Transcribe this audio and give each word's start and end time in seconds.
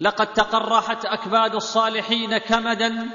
لقد 0.00 0.32
تقرحت 0.32 1.04
أكباد 1.04 1.54
الصالحين 1.54 2.38
كمدا 2.38 3.10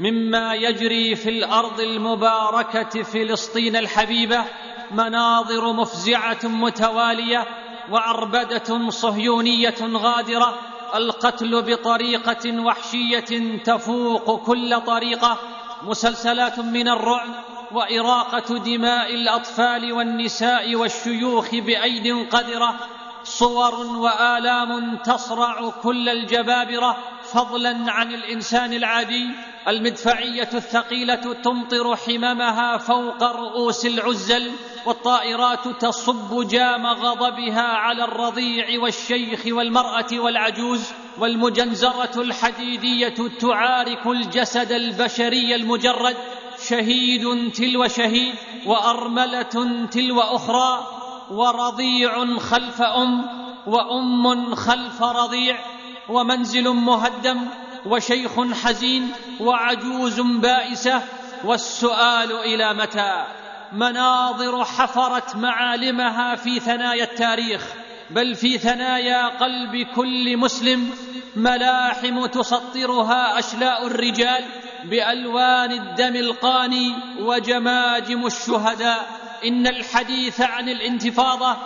مما 0.00 0.54
يجري 0.54 1.14
في 1.14 1.28
الأرض 1.28 1.80
المباركة 1.80 3.02
فلسطين 3.02 3.76
الحبيبة 3.76 4.44
مناظر 4.90 5.72
مفزعة 5.72 6.38
متوالية 6.44 7.46
وعربدة 7.90 8.90
صهيونية 8.90 9.74
غادرة 9.82 10.58
القتل 10.94 11.62
بطريقة 11.62 12.60
وحشية 12.60 13.58
تفوق 13.64 14.46
كل 14.46 14.80
طريقة 14.80 15.38
مسلسلات 15.82 16.58
من 16.58 16.88
الرعب 16.88 17.28
وإراقة 17.72 18.58
دماء 18.58 19.14
الأطفال 19.14 19.92
والنساء 19.92 20.74
والشيوخ 20.74 21.54
بأيد 21.54 22.28
قذرة 22.28 22.74
صور 23.24 23.74
وآلام 23.74 24.96
تصرع 24.96 25.70
كل 25.82 26.08
الجبابرة 26.08 26.96
فضلا 27.32 27.92
عن 27.92 28.14
الإنسان 28.14 28.72
العادي. 28.72 29.30
المدفعية 29.68 30.48
الثقيلة 30.54 31.34
تمطر 31.44 31.96
حممها 31.96 32.78
فوق 32.78 33.22
رؤوس 33.22 33.86
العزل 33.86 34.52
والطائرات 34.86 35.68
تصب 35.68 36.48
جام 36.48 36.86
غضبها 36.86 37.62
على 37.62 38.04
الرضيع 38.04 38.80
والشيخ 38.80 39.40
والمرأة 39.46 40.08
والعجوز. 40.12 40.92
والمجنزرة 41.18 42.22
الحديدية 42.22 43.14
تعارك 43.40 44.06
الجسد 44.06 44.72
البشري 44.72 45.54
المجرد. 45.54 46.16
شهيد 46.68 47.52
تلو 47.52 47.88
شهيد 47.88 48.34
وأرملة 48.66 49.86
تلو 49.92 50.20
أخرى. 50.20 51.01
ورضيع 51.32 52.38
خلف 52.38 52.82
أم 52.82 53.24
وأم 53.66 54.54
خلف 54.54 55.02
رضيع 55.02 55.58
ومنزل 56.08 56.68
مهدم 56.68 57.46
وشيخ 57.86 58.40
حزين 58.54 59.12
وعجوز 59.40 60.20
بائسة 60.20 61.02
والسؤال 61.44 62.32
إلى 62.32 62.74
متى؟ 62.74 63.24
مناظر 63.72 64.64
حفرت 64.64 65.36
معالمها 65.36 66.34
في 66.34 66.60
ثنايا 66.60 67.04
التاريخ 67.04 67.62
بل 68.10 68.34
في 68.34 68.58
ثنايا 68.58 69.26
قلب 69.28 69.86
كل 69.96 70.36
مسلم 70.36 70.90
ملاحم 71.36 72.26
تسطرها 72.26 73.38
أشلاء 73.38 73.86
الرجال 73.86 74.44
بألوان 74.84 75.72
الدم 75.72 76.16
القاني 76.16 76.94
وجماجم 77.20 78.26
الشهداء. 78.26 79.21
إن 79.44 79.66
الحديث 79.66 80.40
عن 80.40 80.68
الانتفاضة 80.68 81.56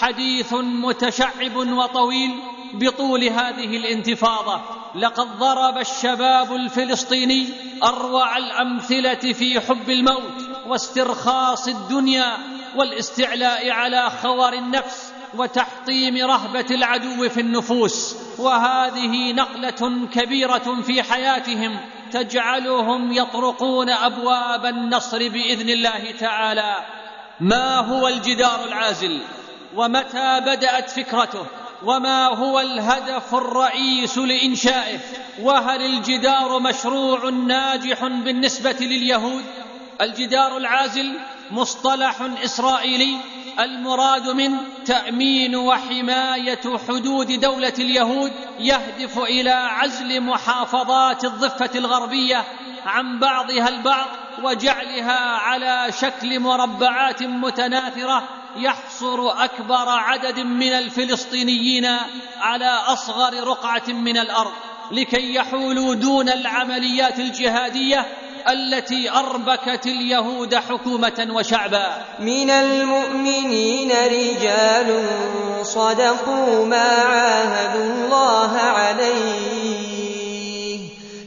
حديث 0.00 0.52
متشعب 0.52 1.56
وطويل 1.56 2.42
بطول 2.74 3.24
هذه 3.24 3.76
الانتفاضة. 3.76 4.60
لقد 4.94 5.38
ضرب 5.38 5.78
الشباب 5.78 6.54
الفلسطيني 6.54 7.48
أروع 7.84 8.36
الأمثلة 8.36 9.32
في 9.32 9.60
حب 9.60 9.90
الموت 9.90 10.66
واسترخاص 10.66 11.68
الدنيا 11.68 12.36
والاستعلاء 12.76 13.70
على 13.70 14.10
خور 14.22 14.52
النفس 14.52 15.12
وتحطيم 15.34 16.16
رهبة 16.16 16.66
العدو 16.70 17.28
في 17.28 17.40
النفوس. 17.40 18.16
وهذه 18.38 19.32
نقلة 19.32 20.06
كبيرة 20.12 20.82
في 20.82 21.02
حياتهم 21.02 21.80
تجعلهم 22.12 23.12
يطرقون 23.12 23.90
أبواب 23.90 24.66
النصر 24.66 25.28
بإذن 25.28 25.68
الله 25.70 26.10
تعالى. 26.20 26.99
ما 27.40 27.76
هو 27.78 28.08
الجدار 28.08 28.64
العازل 28.64 29.20
ومتى 29.74 30.40
بدأت 30.40 30.90
فكرته 30.90 31.46
وما 31.84 32.26
هو 32.26 32.60
الهدف 32.60 33.34
الرئيس 33.34 34.18
لإنشائه 34.18 34.98
وهل 35.42 35.82
الجدار 35.82 36.58
مشروع 36.58 37.28
ناجح 37.28 38.06
بالنسبة 38.06 38.76
لليهود؟ 38.80 39.44
الجدار 40.00 40.56
العازل 40.56 41.12
مصطلح 41.50 42.22
إسرائيلي 42.44 43.16
المراد 43.60 44.28
من 44.28 44.56
تأمين 44.84 45.56
وحماية 45.56 46.78
حدود 46.88 47.40
دولة 47.40 47.72
اليهود 47.78 48.32
يهدف 48.58 49.18
إلى 49.18 49.50
عزل 49.50 50.20
محافظات 50.20 51.24
الضفة 51.24 51.70
الغربية 51.74 52.44
عن 52.86 53.18
بعضها 53.18 53.68
البعض 53.68 54.08
وجعلها 54.44 55.36
على 55.36 55.86
شكل 56.00 56.40
مربعات 56.40 57.22
متناثرة 57.22 58.28
يحصر 58.56 59.44
أكبر 59.44 59.88
عدد 59.88 60.40
من 60.40 60.72
الفلسطينيين 60.72 61.86
على 62.40 62.70
أصغر 62.86 63.44
رقعة 63.44 63.88
من 63.88 64.16
الأرض 64.16 64.52
لكي 64.90 65.34
يحولوا 65.34 65.94
دون 65.94 66.28
العمليات 66.28 67.18
الجهادية 67.18 68.06
التي 68.48 69.10
أربكت 69.10 69.86
اليهود 69.86 70.54
حكومة 70.54 71.28
وشعبا. 71.30 72.04
من 72.18 72.50
المؤمنين 72.50 73.92
رجال 73.92 75.06
صدقوا 75.62 76.66
ما 76.66 76.88
عاهدوا 76.88 77.84
الله 77.84 78.58
عليه 78.58 80.00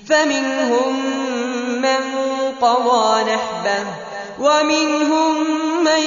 فمنهم 0.07 1.13
من 1.81 2.22
قضى 2.63 3.23
نحبه 3.23 3.85
ومنهم 4.39 5.43
من 5.83 6.01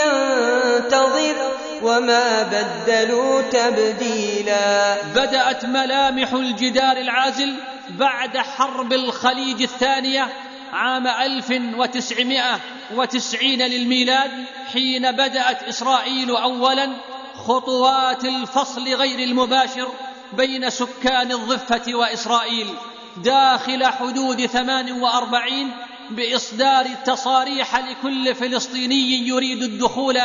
ينتظر 0.00 1.36
وما 1.82 2.42
بدلوا 2.42 3.42
تبديلا. 3.42 5.02
بدأت 5.02 5.64
ملامح 5.64 6.32
الجدار 6.32 6.96
العازل 6.96 7.54
بعد 7.90 8.38
حرب 8.38 8.92
الخليج 8.92 9.62
الثانية 9.62 10.28
عام 10.72 11.06
1990 11.06 13.62
للميلاد 13.62 14.30
حين 14.72 15.12
بدأت 15.12 15.62
إسرائيل 15.62 16.30
أولا 16.30 16.88
خطوات 17.34 18.24
الفصل 18.24 18.94
غير 18.94 19.18
المباشر 19.18 19.88
بين 20.32 20.70
سكان 20.70 21.32
الضفة 21.32 21.94
وإسرائيل. 21.94 22.74
داخل 23.16 23.86
حدود 23.86 24.46
48 24.46 25.70
بإصدار 26.10 26.86
تصاريح 27.06 27.76
لكل 27.76 28.34
فلسطيني 28.34 29.28
يريد 29.28 29.62
الدخول 29.62 30.18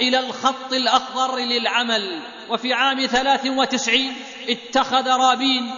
إلى 0.00 0.20
الخط 0.20 0.72
الأخضر 0.72 1.38
للعمل. 1.38 2.20
وفي 2.50 2.72
عام 2.72 3.06
93 3.06 4.12
اتخذ 4.48 5.08
رابين 5.08 5.70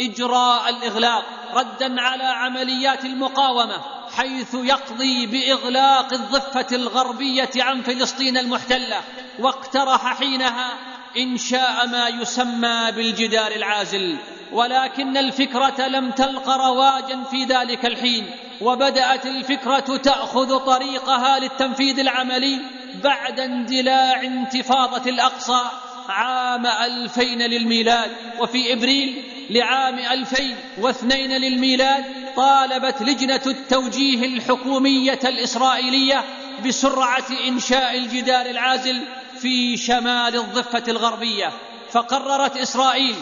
إجراء 0.00 0.68
الإغلاق 0.68 1.24
ردا 1.54 2.00
على 2.00 2.24
عمليات 2.24 3.04
المقاومة 3.04 3.82
حيث 4.16 4.54
يقضي 4.54 5.26
بإغلاق 5.26 6.12
الضفة 6.12 6.66
الغربية 6.76 7.50
عن 7.56 7.82
فلسطين 7.82 8.38
المحتلة. 8.38 9.00
واقترح 9.38 10.18
حينها 10.18 10.70
إنشاء 11.16 11.86
ما 11.86 12.08
يسمى 12.08 12.92
بالجدار 12.92 13.52
العازل. 13.52 14.18
ولكن 14.54 15.16
الفكرة 15.16 15.86
لم 15.86 16.10
تلق 16.10 16.48
رواجا 16.48 17.22
في 17.30 17.44
ذلك 17.44 17.86
الحين 17.86 18.30
وبدأت 18.60 19.26
الفكرة 19.26 19.96
تأخذ 19.96 20.58
طريقها 20.58 21.38
للتنفيذ 21.38 21.98
العملي 21.98 22.60
بعد 23.04 23.40
اندلاع 23.40 24.22
انتفاضة 24.22 25.10
الأقصى 25.10 25.60
عام 26.08 26.66
ألفين 26.66 27.42
للميلاد. 27.42 28.10
وفي 28.40 28.72
إبريل 28.72 29.22
لعام 29.50 29.98
ألفين 29.98 30.56
واثنين 30.80 31.30
للميلاد 31.30 32.04
طالبت 32.36 33.02
لجنة 33.02 33.40
التوجيه 33.46 34.26
الحكومية 34.26 35.20
الإسرائيلية 35.24 36.24
بسرعة 36.66 37.26
إنشاء 37.48 37.98
الجدار 37.98 38.46
العازل 38.46 39.00
في 39.40 39.76
شمال 39.76 40.36
الضفة 40.36 40.82
الغربية 40.88 41.52
فقررت 41.90 42.56
إسرائيل 42.56 43.14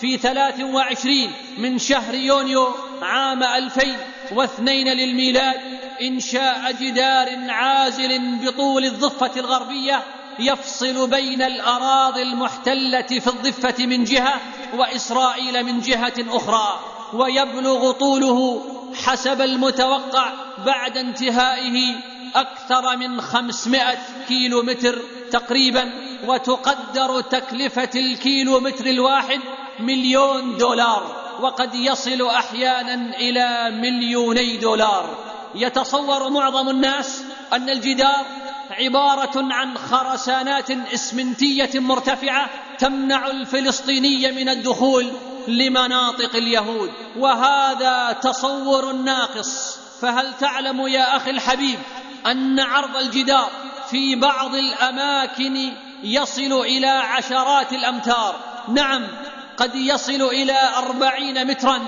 في 0.00 0.16
ثلاث 0.16 0.60
وعشرين 0.60 1.32
من 1.58 1.78
شهر 1.78 2.14
يونيو 2.14 2.74
عام 3.02 3.42
ألفين 3.42 3.96
واثنين 4.32 4.88
للميلاد 4.88 5.60
إنشاء 6.02 6.72
جدار 6.72 7.50
عازل 7.50 8.38
بطول 8.38 8.84
الضفة 8.84 9.40
الغربية 9.40 10.02
يفصل 10.38 11.10
بين 11.10 11.42
الأراضي 11.42 12.22
المحتلة 12.22 13.02
في 13.02 13.26
الضفة 13.26 13.86
من 13.86 14.04
جهة 14.04 14.40
وإسرائيل 14.74 15.64
من 15.64 15.80
جهة 15.80 16.14
أخرى 16.18 16.80
ويبلغ 17.12 17.92
طوله 17.92 18.62
حسب 19.04 19.40
المتوقع 19.40 20.32
بعد 20.66 20.96
انتهائه 20.96 21.94
أكثر 22.34 22.96
من 22.96 23.20
خمسمائة 23.20 23.98
كيلو 24.28 24.62
متر 24.62 24.98
تقريبا 25.32 25.92
وتقدر 26.26 27.20
تكلفة 27.20 27.90
الكيلو 27.94 28.60
متر 28.60 28.86
الواحد 28.86 29.40
مليون 29.78 30.56
دولار 30.56 31.26
وقد 31.40 31.74
يصل 31.74 32.26
أحيانا 32.26 33.16
إلى 33.16 33.70
مليوني 33.70 34.56
دولار. 34.56 35.18
يتصور 35.54 36.30
معظم 36.30 36.68
الناس 36.68 37.22
أن 37.52 37.70
الجدار 37.70 38.24
عبارة 38.70 39.52
عن 39.52 39.78
خرسانات 39.78 40.70
إسمنتية 40.70 41.70
مرتفعة 41.80 42.50
تمنع 42.78 43.26
الفلسطيني 43.26 44.32
من 44.32 44.48
الدخول 44.48 45.12
لمناطق 45.48 46.36
اليهود. 46.36 46.90
وهذا 47.16 48.12
تصور 48.12 48.92
ناقص. 48.92 49.78
فهل 50.00 50.34
تعلم 50.40 50.86
يا 50.86 51.16
أخي 51.16 51.30
الحبيب 51.30 51.78
أن 52.26 52.60
عرض 52.60 52.96
الجدار 52.96 53.50
في 53.90 54.14
بعض 54.14 54.54
الأماكن 54.54 55.72
يصل 56.02 56.52
إلى 56.52 56.86
عشرات 56.86 57.72
الأمتار؟ 57.72 58.40
نعم 58.68 59.06
قد 59.56 59.74
يصل 59.74 60.22
إلى 60.22 60.56
أربعين 60.76 61.46
مترا. 61.46 61.80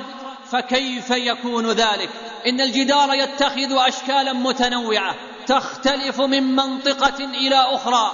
فكيف 0.50 1.10
يكون 1.10 1.70
ذلك؟ 1.70 2.08
إن 2.46 2.60
الجدار 2.60 3.14
يتخذ 3.14 3.88
اشكالا 3.88 4.32
متنوعة 4.32 5.14
تختلف 5.46 6.20
من 6.20 6.56
منطقة 6.56 7.24
إلى 7.24 7.56
أخرى. 7.56 8.12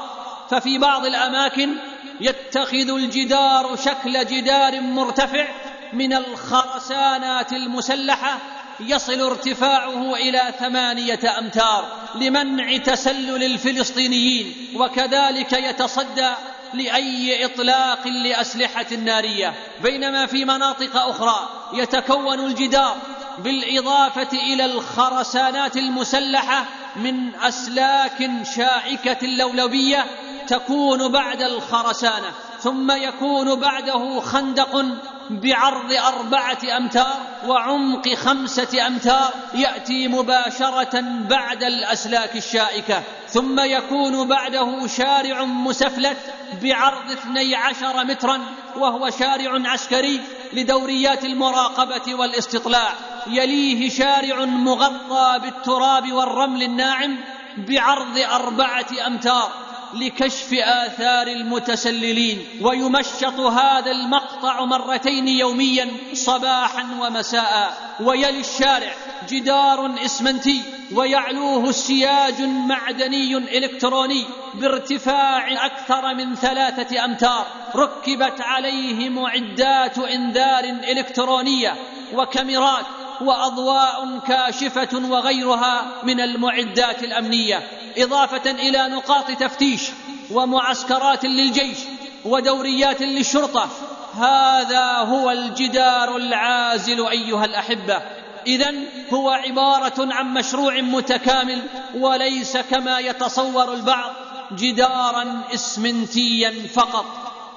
ففي 0.50 0.78
بعض 0.78 1.06
الأماكن 1.06 1.76
يتخذ 2.20 2.90
الجدار 2.90 3.76
شكل 3.76 4.26
جدار 4.26 4.80
مرتفع 4.80 5.46
من 5.92 6.12
الخرسانات 6.12 7.52
المسلحة 7.52 8.38
يصل 8.80 9.20
ارتفاعه 9.20 10.14
إلى 10.14 10.54
ثمانية 10.58 11.38
أمتار 11.38 11.86
لمنع 12.14 12.76
تسلل 12.76 13.44
الفلسطينيين 13.44 14.54
وكذلك 14.76 15.52
يتصدى 15.52 16.30
لأي 16.74 17.44
إطلاق 17.44 18.08
لأسلحة 18.08 18.94
نارية 19.04 19.54
بينما 19.82 20.26
في 20.26 20.44
مناطق 20.44 20.96
أخرى 20.96 21.48
يتكون 21.72 22.40
الجدار 22.40 22.96
بالإضافة 23.38 24.28
إلى 24.32 24.64
الخرسانات 24.64 25.76
المسلحة 25.76 26.64
من 26.96 27.34
أسلاك 27.34 28.30
شائكة 28.56 29.18
اللولبيه 29.22 30.06
تكون 30.46 31.12
بعد 31.12 31.42
الخرسانة 31.42 32.32
ثم 32.60 32.90
يكون 32.90 33.54
بعده 33.54 34.20
خندق 34.20 34.84
بعرض 35.30 35.92
أربعة 35.92 36.58
أمتار 36.76 37.16
وعمق 37.46 38.14
خمسة 38.14 38.86
أمتار 38.86 39.30
يأتي 39.54 40.08
مباشرة 40.08 41.00
بعد 41.28 41.62
الأسلاك 41.62 42.36
الشائكة 42.36 43.02
ثم 43.28 43.60
يكون 43.60 44.28
بعده 44.28 44.86
شارع 44.86 45.44
مسفلت 45.44 46.16
بعرض 46.62 47.10
اثني 47.10 47.54
عشر 47.54 48.04
مترا 48.04 48.40
وهو 48.76 49.10
شارع 49.10 49.70
عسكري 49.70 50.20
لدوريات 50.52 51.24
المراقبة 51.24 52.14
والاستطلاع. 52.14 52.92
يليه 53.26 53.90
شارع 53.90 54.44
مغطى 54.44 55.38
بالتراب 55.42 56.12
والرمل 56.12 56.62
الناعم 56.62 57.16
بعرض 57.56 58.18
أربعة 58.18 58.86
أمتار. 59.06 59.63
لكشف 59.94 60.52
آثار 60.52 61.26
المتسللين 61.26 62.46
ويمشط 62.62 63.40
هذا 63.40 63.90
المقطع 63.90 64.64
مرتين 64.64 65.28
يوميا 65.28 65.88
صباحا 66.12 66.86
ومساء. 67.00 67.78
ويلي 68.00 68.40
الشارع 68.40 68.94
جدار 69.28 70.04
إسمنتي 70.04 70.62
ويعلوه 70.94 71.72
سياج 71.72 72.42
معدني 72.42 73.36
إلكتروني 73.36 74.24
بارتفاع 74.54 75.66
أكثر 75.66 76.14
من 76.14 76.34
ثلاثة 76.34 77.04
أمتار. 77.04 77.46
ركبت 77.76 78.40
عليه 78.40 79.08
معدات 79.08 79.98
إنذار 79.98 80.64
إلكترونية 80.64 81.74
وكاميرات 82.14 82.86
وأضواء 83.20 84.18
كاشفة 84.18 85.08
وغيرها 85.08 85.86
من 86.02 86.20
المعدات 86.20 87.02
الأمنية. 87.02 87.83
إضافة 87.98 88.50
إلى 88.50 88.88
نقاط 88.88 89.30
تفتيش 89.30 89.82
ومعسكرات 90.30 91.24
للجيش 91.24 91.78
ودوريات 92.24 93.02
للشرطة. 93.02 93.68
هذا 94.16 94.92
هو 94.92 95.30
الجدار 95.30 96.16
العازل 96.16 97.06
أيها 97.06 97.44
الأحبة. 97.44 98.02
اذا 98.46 98.74
هو 99.12 99.30
عبارة 99.30 100.14
عن 100.14 100.34
مشروع 100.34 100.80
متكامل 100.80 101.62
وليس 101.94 102.56
كما 102.56 102.98
يتصور 102.98 103.72
البعض 103.72 104.12
جدارا 104.52 105.42
اسمنتيا 105.54 106.68
فقط. 106.74 107.06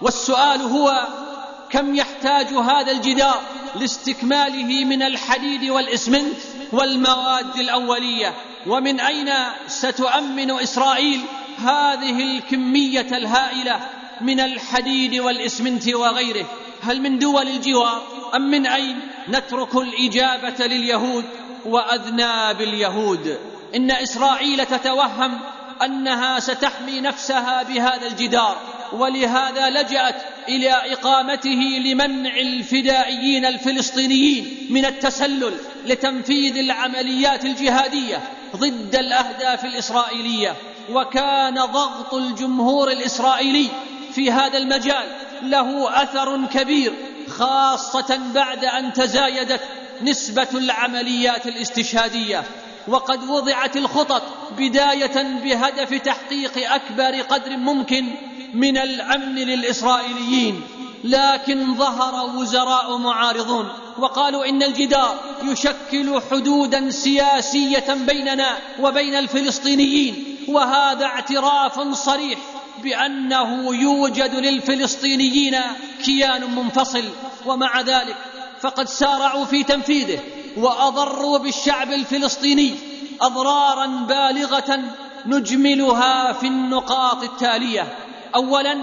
والسؤال 0.01 0.61
هو 0.61 1.07
كم 1.69 1.95
يحتاج 1.95 2.47
هذا 2.47 2.91
الجدار 2.91 3.41
لاستكماله 3.75 4.85
من 4.85 5.01
الحديد 5.01 5.69
والإسمنت 5.69 6.37
والمواد 6.71 7.55
الأولية؟ 7.55 8.33
ومن 8.67 8.99
أين 8.99 9.33
ستؤمن 9.67 10.51
إسرائيل 10.51 11.21
هذه 11.57 12.37
الكمية 12.37 13.07
الهائلة 13.11 13.79
من 14.21 14.39
الحديد 14.39 15.19
والإسمنت 15.19 15.93
وغيره؟ 15.93 16.45
هل 16.81 17.01
من 17.01 17.19
دول 17.19 17.47
الجوار 17.47 18.03
أم 18.35 18.41
من 18.41 18.67
أين 18.67 18.99
نترك 19.29 19.75
الإجابة 19.75 20.65
لليهود 20.65 21.25
واذناب 21.65 22.61
اليهود 22.61 23.37
إن 23.75 23.91
إسرائيل 23.91 24.65
تتوهم 24.65 25.39
أنها 25.83 26.39
ستحمي 26.39 27.01
نفسها 27.01 27.63
بهذا 27.63 28.07
الجدار. 28.07 28.57
ولهذا 28.93 29.69
لجأت 29.69 30.15
إلى 30.49 30.71
إقامته 30.71 31.81
لمنع 31.85 32.37
الفدائيين 32.37 33.45
الفلسطينيين 33.45 34.67
من 34.69 34.85
التسلل 34.85 35.53
لتنفيذ 35.85 36.57
العمليات 36.57 37.45
الجهادية 37.45 38.21
ضد 38.55 38.95
الأهداف 38.95 39.65
الإسرائيلية. 39.65 40.55
وكان 40.91 41.55
ضغط 41.55 42.13
الجمهور 42.13 42.91
الإسرائيلي 42.91 43.67
في 44.13 44.31
هذا 44.31 44.57
المجال 44.57 45.05
له 45.41 46.01
أثر 46.03 46.45
كبير 46.45 46.93
خاصة 47.29 48.19
بعد 48.33 48.65
أن 48.65 48.93
تزايدت 48.93 49.61
نسبة 50.01 50.47
العمليات 50.53 51.47
الاستشهادية. 51.47 52.43
وقد 52.87 53.29
وضعت 53.29 53.77
الخطط 53.77 54.23
بداية 54.57 55.23
بهدف 55.43 55.93
تحقيق 55.93 56.73
أكبر 56.73 57.21
قدر 57.21 57.57
ممكن 57.57 58.05
من 58.53 58.77
الأمن 58.77 59.35
للإسرائيليين 59.35 60.61
لكن 61.03 61.75
ظهر 61.75 62.37
وزراء 62.37 62.97
معارضون 62.97 63.69
وقالوا 63.97 64.49
إن 64.49 64.63
الجدار 64.63 65.19
يشكل 65.43 66.21
حدودا 66.31 66.89
سياسية 66.89 67.93
بيننا 67.93 68.57
وبين 68.79 69.15
الفلسطينيين 69.15 70.37
وهذا 70.47 71.05
اعتراف 71.05 71.93
صريح 71.93 72.39
بأنه 72.83 73.75
يوجد 73.75 74.35
للفلسطينيين 74.35 75.57
كيان 76.05 76.55
منفصل 76.55 77.03
ومع 77.45 77.81
ذلك 77.81 78.15
فقد 78.61 78.87
سارعوا 78.87 79.45
في 79.45 79.63
تنفيذه 79.63 80.19
وأضروا 80.57 81.37
بالشعب 81.37 81.91
الفلسطيني 81.91 82.75
أضرارا 83.21 83.85
بالغة 83.85 84.79
نجملها 85.25 86.33
في 86.33 86.47
النقاط 86.47 87.23
التالية. 87.23 88.06
اولا 88.35 88.77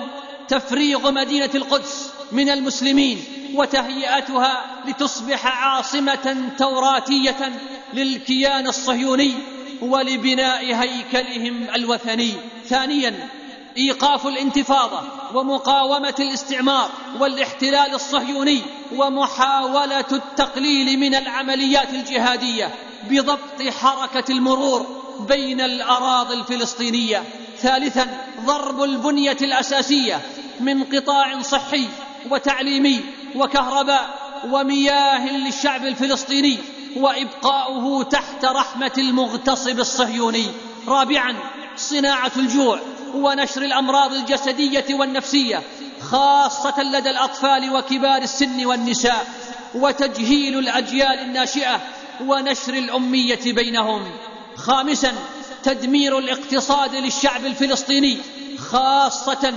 تفريغ 0.48 1.10
مدينة 1.10 1.50
القدس 1.54 2.10
من 2.32 2.48
المسلمين 2.50 3.24
وتهيئتها 3.54 4.64
لتصبح 4.86 5.46
عاصمة 5.46 6.50
توراتية 6.58 7.52
للكيان 7.94 8.66
الصهيوني 8.66 9.34
ولبناء 9.82 10.64
هيكلهم 10.64 11.66
الوثني. 11.74 12.32
ثانيا 12.68 13.28
إيقاف 13.76 14.26
الانتفاضة 14.26 15.00
ومقاومة 15.34 16.14
الاستعمار 16.20 16.90
والاحتلال 17.20 17.94
الصهيوني 17.94 18.60
ومحاولة 18.96 20.04
التقليل 20.12 20.98
من 21.00 21.14
العمليات 21.14 21.90
الجهادية 21.90 22.70
بضبط 23.10 23.62
حركة 23.80 24.32
المرور 24.32 24.86
بين 25.28 25.60
الأراضي 25.60 26.34
الفلسطينية 26.34 27.24
ثالثا 27.64 28.06
ضرب 28.46 28.82
البنية 28.82 29.36
الأساسية 29.42 30.20
من 30.60 30.84
قطاع 30.84 31.42
صحي 31.42 31.88
وتعليمي 32.30 33.00
وكهرباء 33.36 34.08
ومياه 34.50 35.36
للشعب 35.36 35.86
الفلسطيني 35.86 36.58
وإبقاؤه 36.96 38.02
تحت 38.02 38.44
رحمة 38.44 38.92
المغتصب 38.98 39.80
الصهيوني. 39.80 40.46
رابعا 40.88 41.36
صناعة 41.76 42.32
الجوع 42.36 42.80
ونشر 43.14 43.62
الأمراض 43.62 44.12
الجسدية 44.12 44.84
والنفسية 44.90 45.62
خاصة 46.00 46.82
لدى 46.82 47.10
الأطفال 47.10 47.76
وكبار 47.76 48.22
السن 48.22 48.66
والنساء 48.66 49.26
وتجهيل 49.74 50.58
الأجيال 50.58 51.18
الناشئة 51.18 51.80
ونشر 52.20 52.74
الأمية 52.74 53.52
بينهم. 53.52 54.10
خامسا 54.56 55.12
تدمير 55.64 56.18
الاقتصاد 56.18 56.94
للشعب 56.94 57.46
الفلسطيني 57.46 58.18
خاصة 58.58 59.54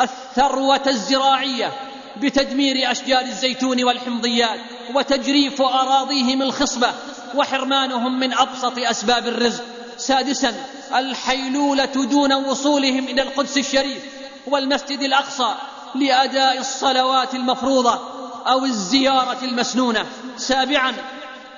الثروة 0.00 0.82
الزراعية 0.86 1.72
بتدمير 2.16 2.90
أشجار 2.90 3.22
الزيتون 3.22 3.84
والحمضيات 3.84 4.60
وتجريف 4.94 5.62
أراضيهم 5.62 6.42
الخصبة 6.42 6.92
وحرمانهم 7.34 8.20
من 8.20 8.34
أبسط 8.34 8.78
أسباب 8.78 9.26
الرزق. 9.26 9.64
سادسا 9.96 10.54
الحيلولة 10.94 11.84
دون 11.84 12.32
وصولهم 12.32 13.04
إلى 13.04 13.22
القدس 13.22 13.58
الشريف 13.58 14.02
والمسجد 14.46 15.02
الأقصى 15.02 15.54
لأداء 15.94 16.58
الصلوات 16.58 17.34
المفروضة 17.34 18.00
أو 18.46 18.64
الزيارة 18.64 19.38
المسنونة. 19.42 20.06
سابعا 20.36 20.94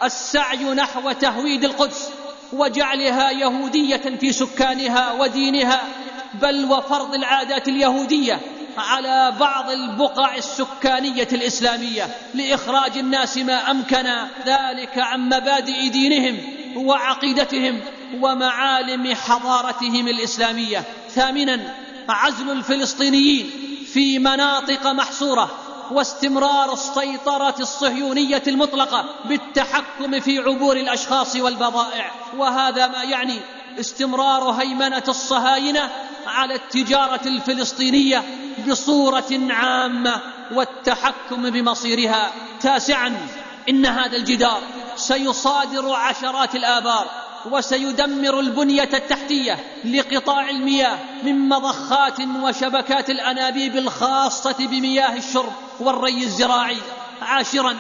السعي 0.02 0.64
نحو 0.64 1.12
تهويد 1.12 1.64
القدس 1.64 2.09
وجعلها 2.52 3.30
يهودية 3.30 4.16
في 4.21 4.32
سكانها 4.32 5.12
ودينها 5.12 5.82
بل 6.35 6.64
وفرض 6.64 7.14
العادات 7.14 7.68
اليهودية 7.68 8.40
على 8.78 9.37
بعض 9.40 9.71
البقع 9.71 10.37
السكانية 10.37 11.28
الإسلامية 11.32 12.09
لإخراج 12.35 12.99
الناس 12.99 13.38
ما 13.38 13.71
أمكن 13.71 14.06
ذلك 14.47 14.99
عن 14.99 15.26
مبادئ 15.26 15.88
دينهم 15.88 16.38
وعقيدتهم 16.76 17.80
ومعالم 18.21 19.14
حضارتهم 19.14 20.09
الإسلامية. 20.09 20.85
ثامنا 21.11 21.75
عزل 22.09 22.50
الفلسطينيين 22.50 23.50
في 23.92 24.18
مناطق 24.18 24.87
محصورة 24.87 25.62
واستمرار 25.92 26.72
السيطرة 26.72 27.54
الصهيونية 27.61 28.42
المطلقة 28.46 29.04
بالتحكم 29.25 30.20
في 30.20 30.38
عبور 30.38 30.76
الأشخاص 30.76 31.37
والبضائع. 31.37 32.11
وهذا 32.37 32.87
ما 32.87 33.02
يعني 33.02 33.40
استمرار 33.80 34.50
هيمنة 34.50 35.02
الصهاينة 35.08 35.90
على 36.26 36.54
التجارة 36.54 37.20
الفلسطينية 37.26 38.25
بصورة 38.68 39.40
عامة 39.50 40.20
والتحكم 40.52 41.50
بمصيرها. 41.50 42.32
تاسعا 42.61 43.16
إن 43.68 43.87
هذا 43.87 44.16
الجدار 44.16 44.61
سيصادر 44.96 45.94
عشرات 45.94 46.54
الآبار 46.54 47.06
وسيدمر 47.50 48.40
البنية 48.40 48.88
التحتية 48.94 49.58
لقطاع 49.84 50.50
المياه 50.50 50.99
من 51.22 51.49
مضخات 51.49 52.20
وشبكات 52.20 53.11
الأنابيب 53.11 53.76
الخاصة 53.76 54.56
بمياه 54.58 55.16
الشرب. 55.16 55.52
والري 55.83 56.23
الزراعي 56.23 56.77
عاشرا. 57.23 57.77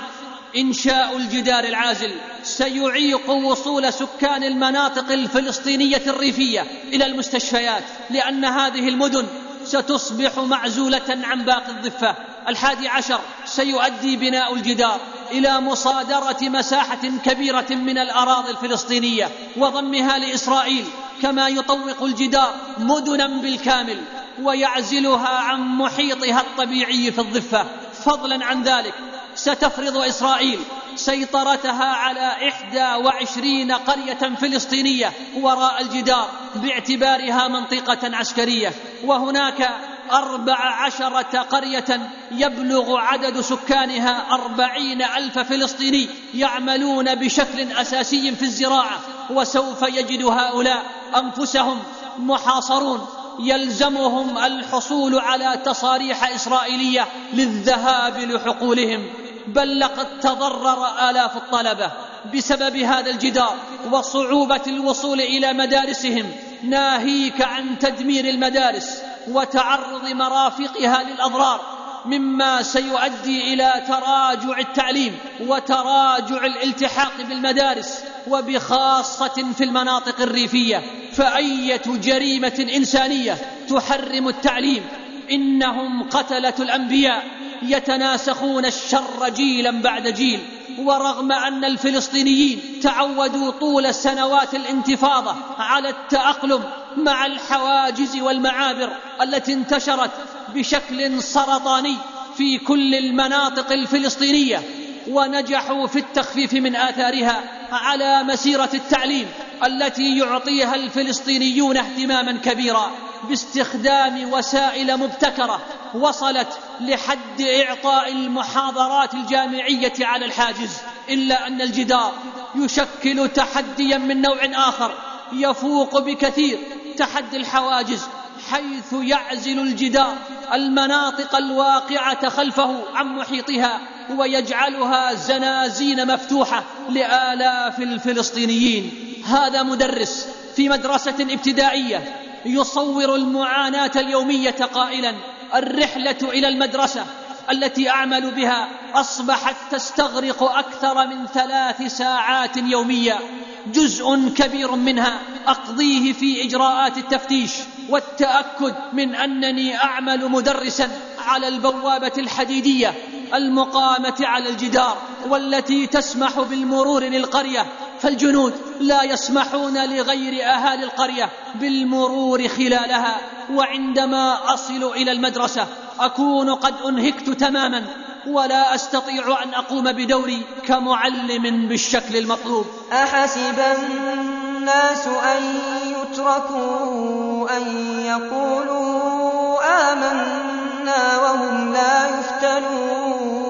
انشاء 0.56 1.16
الجدار 1.16 1.64
العازل 1.64 2.12
سيعيق 2.42 3.30
وصول 3.30 3.92
سكان 3.92 4.44
المناطق 4.44 5.12
الفلسطينية 5.12 6.02
الريفية 6.06 6.66
إلى 6.92 7.06
المستشفيات 7.06 7.84
لأن 8.10 8.44
هذه 8.44 8.88
المدن 8.88 9.26
ستصبح 9.64 10.38
معزولة 10.38 11.18
عن 11.24 11.44
باقي 11.44 11.70
الضفة. 11.70 12.16
الحادي 12.48 12.88
عشر 12.88 13.20
سيؤدي 13.44 14.16
بناء 14.16 14.54
الجدار 14.54 15.00
إلى 15.30 15.60
مصادرة 15.60 16.38
مساحة 16.42 17.00
كبيرة 17.24 17.66
من 17.70 17.98
الأراضي 17.98 18.50
الفلسطينية 18.50 19.30
وضمها 19.56 20.18
لإسرائيل 20.18 20.84
كما 21.22 21.48
يطوق 21.48 22.02
الجدار 22.02 22.54
مدنا 22.78 23.26
بالكامل 23.26 24.00
ويعزلها 24.42 25.28
عن 25.28 25.60
محيطها 25.60 26.40
الطبيعي 26.40 27.12
في 27.12 27.20
الضفة. 27.20 27.66
فضلا 28.04 28.44
عن 28.44 28.62
ذلك. 28.62 28.94
ستفرض 29.34 29.96
إسرائيل 29.96 30.60
سيطرتها 30.94 31.84
على 31.84 32.48
إحدى 32.48 33.04
وعشرين 33.04 33.72
قرية 33.72 34.36
فلسطينية 34.40 35.12
وراء 35.40 35.82
الجدار 35.82 36.28
باعتبارها 36.54 37.48
منطقة 37.48 38.16
عسكرية. 38.16 38.72
وهناك 39.04 39.70
أربع 40.12 40.56
عشرة 40.56 41.38
قرية 41.38 42.10
يبلغ 42.30 42.96
عدد 42.96 43.40
سكانها 43.40 44.34
أربعين 44.34 45.02
ألف 45.02 45.38
فلسطيني 45.38 46.08
يعملون 46.34 47.14
بشكل 47.14 47.72
أساسي 47.72 48.32
في 48.32 48.42
الزراعة 48.42 49.00
وسوف 49.30 49.82
يجد 49.82 50.24
هؤلاء 50.24 50.82
أنفسهم 51.16 51.82
محاصرون. 52.18 53.06
يلزمهم 53.40 54.38
الحصول 54.38 55.18
على 55.18 55.60
تصاريح 55.64 56.34
إسرائيلية 56.34 57.08
للذهاب 57.34 58.18
لحقولهم. 58.18 59.06
بل 59.46 59.80
لقد 59.80 60.20
تضرر 60.20 61.10
آلاف 61.10 61.36
الطلبة 61.36 61.92
بسبب 62.34 62.76
هذا 62.76 63.10
الجدار 63.10 63.56
وصعوبة 63.92 64.62
الوصول 64.66 65.20
إلى 65.20 65.52
مدارسهم. 65.52 66.32
ناهيك 66.62 67.42
عن 67.42 67.78
تدمير 67.78 68.24
المدارس 68.24 69.02
وتعرض 69.28 70.08
مرافقها 70.08 71.02
للأضرار. 71.02 71.71
مما 72.04 72.62
سيؤدي 72.62 73.54
إلى 73.54 73.72
تراجع 73.88 74.58
التعليم 74.58 75.16
وتراجع 75.40 76.46
الالتحاق 76.46 77.12
بالمدارس 77.28 78.04
وبخاصة 78.28 79.52
في 79.56 79.64
المناطق 79.64 80.20
الريفية. 80.20 80.82
فأية 81.12 81.82
جريمة 81.86 82.66
إنسانية 82.76 83.38
تحرم 83.68 84.28
التعليم؟ 84.28 84.82
إنهم 85.30 86.08
قتلة 86.08 86.54
الأنبياء 86.60 87.24
يتناسخون 87.62 88.66
الشر 88.66 89.28
جيلا 89.28 89.70
بعد 89.70 90.08
جيل. 90.08 90.40
ورغم 90.78 91.32
أن 91.32 91.64
الفلسطينيين 91.64 92.60
تعودوا 92.82 93.50
طول 93.50 93.94
سنوات 93.94 94.54
الانتفاضة 94.54 95.34
على 95.58 95.88
التأقلم 95.88 96.62
مع 96.96 97.26
الحواجز 97.26 98.16
والمعابر 98.16 98.92
التي 99.22 99.52
انتشرت 99.52 100.10
بشكل 100.54 101.22
سرطاني 101.22 101.96
في 102.36 102.58
كل 102.58 102.94
المناطق 102.94 103.72
الفلسطينية 103.72 104.62
ونجحوا 105.08 105.86
في 105.86 105.98
التخفيف 105.98 106.52
من 106.52 106.76
آثارها 106.76 107.42
على 107.72 108.22
مسيرة 108.22 108.70
التعليم 108.74 109.28
التي 109.64 110.18
يعطيها 110.18 110.74
الفلسطينيون 110.74 111.76
اهتماما 111.76 112.32
كبيرا 112.32 112.90
باستخدام 113.28 114.32
وسائل 114.32 114.96
مبتكرة 114.96 115.60
وصلت 115.94 116.58
لحد 116.80 117.40
إعطاء 117.40 118.12
المحاضرات 118.12 119.14
الجامعية 119.14 119.92
على 120.00 120.26
الحاجز 120.26 120.78
إلا 121.08 121.46
أن 121.46 121.60
الجدار 121.60 122.12
يشكل 122.54 123.28
تحديا 123.28 123.98
من 123.98 124.20
نوع 124.20 124.38
آخر 124.68 124.94
يفوق 125.32 125.98
بكثير 125.98 126.58
تحدي 126.96 127.36
الحواجز 127.36 128.06
حيث 128.50 128.92
يعزل 128.92 129.58
الجدار 129.58 130.16
المناطق 130.52 131.36
الواقعة 131.36 132.28
خلفه 132.28 132.82
عن 132.94 133.06
محيطها 133.06 133.80
ويجعلها 134.16 135.14
زنازين 135.14 136.06
مفتوحة 136.06 136.64
لآلاف 136.88 137.78
الفلسطينيين. 137.78 138.92
هذا 139.26 139.62
مدرس 139.62 140.28
في 140.56 140.68
مدرسة 140.68 141.14
ابتدائية 141.20 142.16
يصور 142.46 143.14
المعاناة 143.14 143.92
اليومية 143.96 144.50
قائلا 144.50 145.14
الرحلة 145.54 146.16
إلى 146.22 146.48
المدرسة. 146.48 147.06
التي 147.50 147.90
أعمل 147.90 148.30
بها 148.30 148.68
أصبحت 148.94 149.56
تستغرق 149.70 150.42
أكثر 150.42 151.06
من 151.06 151.26
ثلاث 151.26 151.82
ساعات 151.82 152.56
يوميا 152.56 153.18
جزء 153.66 154.28
كبير 154.36 154.72
منها 154.72 155.18
أقضيه 155.46 156.12
في 156.12 156.44
إجراءات 156.44 156.98
التفتيش 156.98 157.52
والتأكد 157.88 158.74
من 158.92 159.14
أنني 159.14 159.76
أعمل 159.84 160.28
مدرسا 160.28 160.88
على 161.18 161.48
البوابة 161.48 162.12
الحديدية 162.18 162.94
المقامة 163.34 164.14
على 164.20 164.48
الجدار 164.48 164.96
والتي 165.28 165.86
تسمح 165.86 166.40
بالمرور 166.40 167.04
للقرية. 167.04 167.66
فالجنود 168.00 168.52
لا 168.80 169.02
يسمحون 169.02 169.96
لغير 169.96 170.44
أهالي 170.44 170.84
القرية 170.84 171.28
بالمرور 171.54 172.48
خلالها 172.48 173.20
وعندما 173.52 174.54
أصل 174.54 174.84
إلى 174.84 175.12
المدرسة 175.12 175.66
أكون 176.00 176.54
قد 176.54 176.74
أنهكت 176.88 177.30
تماما 177.30 177.84
ولا 178.26 178.74
أستطيع 178.74 179.42
أن 179.42 179.54
أقوم 179.54 179.92
بدوري 179.92 180.42
كمعلم 180.66 181.68
بالشكل 181.68 182.16
المطلوب. 182.16 182.66
أحسب 182.92 183.58
الناس 183.78 185.06
أن 185.06 185.56
يتركوا 185.86 187.56
أن 187.56 187.62
يقولوا 188.06 189.60
آمنا 189.92 191.18
وهم 191.22 191.72
لا 191.72 192.08
يفتنون. 192.18 193.42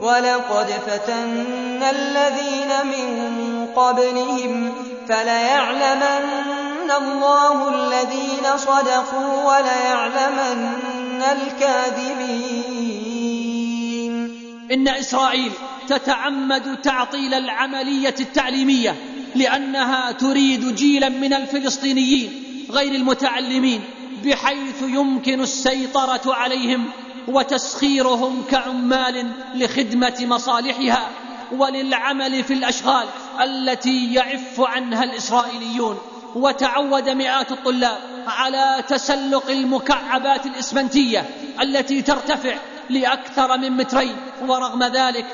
ولقد 0.00 0.66
فتنا 0.86 1.90
الذين 1.90 2.70
من 2.84 3.66
قبلهم 3.76 4.72
فليعلمن 5.08 6.90
الله 6.90 7.68
الذين 7.68 8.56
صدقوا 8.56 9.44
وليعلمن 9.44 10.72
الكاذبين. 11.22 12.62
إن 14.72 14.88
إسرائيل 14.88 15.52
تتعمد 15.88 16.80
تعطيل 16.80 17.34
العملية 17.34 18.14
التعليمية 18.20 18.96
لأنها 19.34 20.12
تريد 20.12 20.74
جيلا 20.74 21.08
من 21.08 21.32
الفلسطينيين 21.32 22.42
غير 22.70 22.94
المتعلمين 22.94 23.80
بحيث 24.24 24.82
يمكن 24.82 25.40
السيطرة 25.40 26.34
عليهم 26.34 26.84
وتسخيرهم 27.28 28.42
كعمال 28.50 29.32
لخدمة 29.54 30.18
مصالحها 30.20 31.10
وللعمل 31.52 32.44
في 32.44 32.52
الأشغال 32.52 33.08
التي 33.42 34.14
يعف 34.14 34.60
عنها 34.60 35.04
الإسرائيليون. 35.04 35.98
وتعود 36.34 37.08
مئات 37.08 37.52
الطلاب 37.52 37.98
على 38.26 38.84
تسلق 38.88 39.50
المكعبات 39.50 40.46
الإسمنتية 40.46 41.30
التي 41.62 42.02
ترتفع 42.02 42.54
لأكثر 42.90 43.58
من 43.58 43.72
مترين. 43.76 44.16
ورغم 44.48 44.84
ذلك 44.84 45.26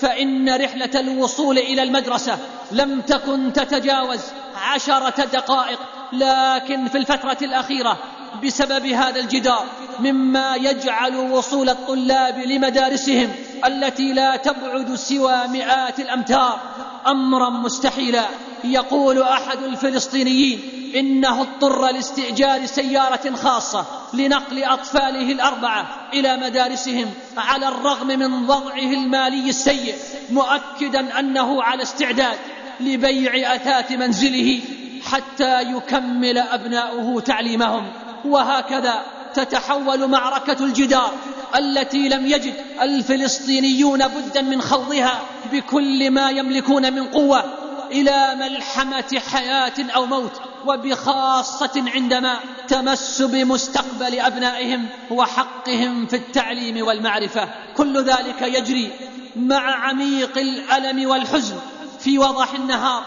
فإن 0.00 0.48
رحلة 0.48 1.00
الوصول 1.00 1.58
إلى 1.58 1.82
المدرسة 1.82 2.38
لم 2.72 3.00
تكن 3.00 3.52
تتجاوز 3.52 4.20
عشرة 4.56 5.24
دقائق 5.24 5.78
لكن 6.12 6.88
في 6.88 6.98
الفترة 6.98 7.38
الأخيرة 7.42 7.98
بسبب 8.44 8.86
هذا 8.86 9.20
الجدار 9.20 9.64
مما 10.00 10.56
يجعل 10.56 11.16
وصول 11.16 11.68
الطلاب 11.68 12.38
لمدارسهم 12.38 13.32
التي 13.66 14.12
لا 14.12 14.36
تبعد 14.36 14.94
سوى 14.94 15.46
مئات 15.48 16.00
الأمتار. 16.00 16.60
أمرا 17.06 17.50
مستحيلا. 17.50 18.24
يقول 18.64 19.22
أحد 19.22 19.62
الفلسطينيين 19.62 20.60
إنه 20.96 21.40
اضطر 21.40 21.90
لاستئجار 21.90 22.66
سيارة 22.66 23.36
خاصة 23.36 23.86
لنقل 24.14 24.64
أطفاله 24.64 25.32
الأربعة 25.32 25.86
إلى 26.12 26.36
مدارسهم 26.36 27.10
على 27.36 27.68
الرغم 27.68 28.06
من 28.06 28.32
وضعه 28.32 28.92
المالي 28.92 29.48
السيء 29.48 29.94
مؤكدا 30.30 31.18
أنه 31.18 31.62
على 31.62 31.82
استعداد 31.82 32.38
لبيع 32.80 33.54
أثاث 33.54 33.92
منزله 33.92 34.60
حتى 35.04 35.62
يكمل 35.62 36.38
أبناؤه 36.38 37.20
تعليمهم. 37.20 37.92
وهكذا 38.24 39.04
تتحول 39.36 40.08
معركة 40.08 40.64
الجدار 40.64 41.12
التي 41.56 42.08
لم 42.08 42.26
يجد 42.26 42.54
الفلسطينيون 42.80 44.08
بدا 44.08 44.42
من 44.42 44.62
خوضها 44.62 45.20
بكل 45.52 46.10
ما 46.10 46.30
يملكون 46.30 46.92
من 46.92 47.06
قوة 47.06 47.44
إلى 47.92 48.34
ملحمة 48.34 49.20
حياة 49.32 49.72
أو 49.96 50.06
موت 50.06 50.40
وبخاصة 50.66 51.84
عندما 51.94 52.38
تمس 52.68 53.22
بمستقبل 53.22 54.20
أبنائهم 54.20 54.88
وحقهم 55.10 56.06
في 56.06 56.16
التعليم 56.16 56.86
والمعرفة. 56.86 57.48
كل 57.76 58.04
ذلك 58.04 58.42
يجري 58.42 58.90
مع 59.36 59.86
عميق 59.86 60.38
الألم 60.38 61.08
والحزن 61.08 61.56
في 62.00 62.18
وضح 62.18 62.54
النهار 62.54 63.04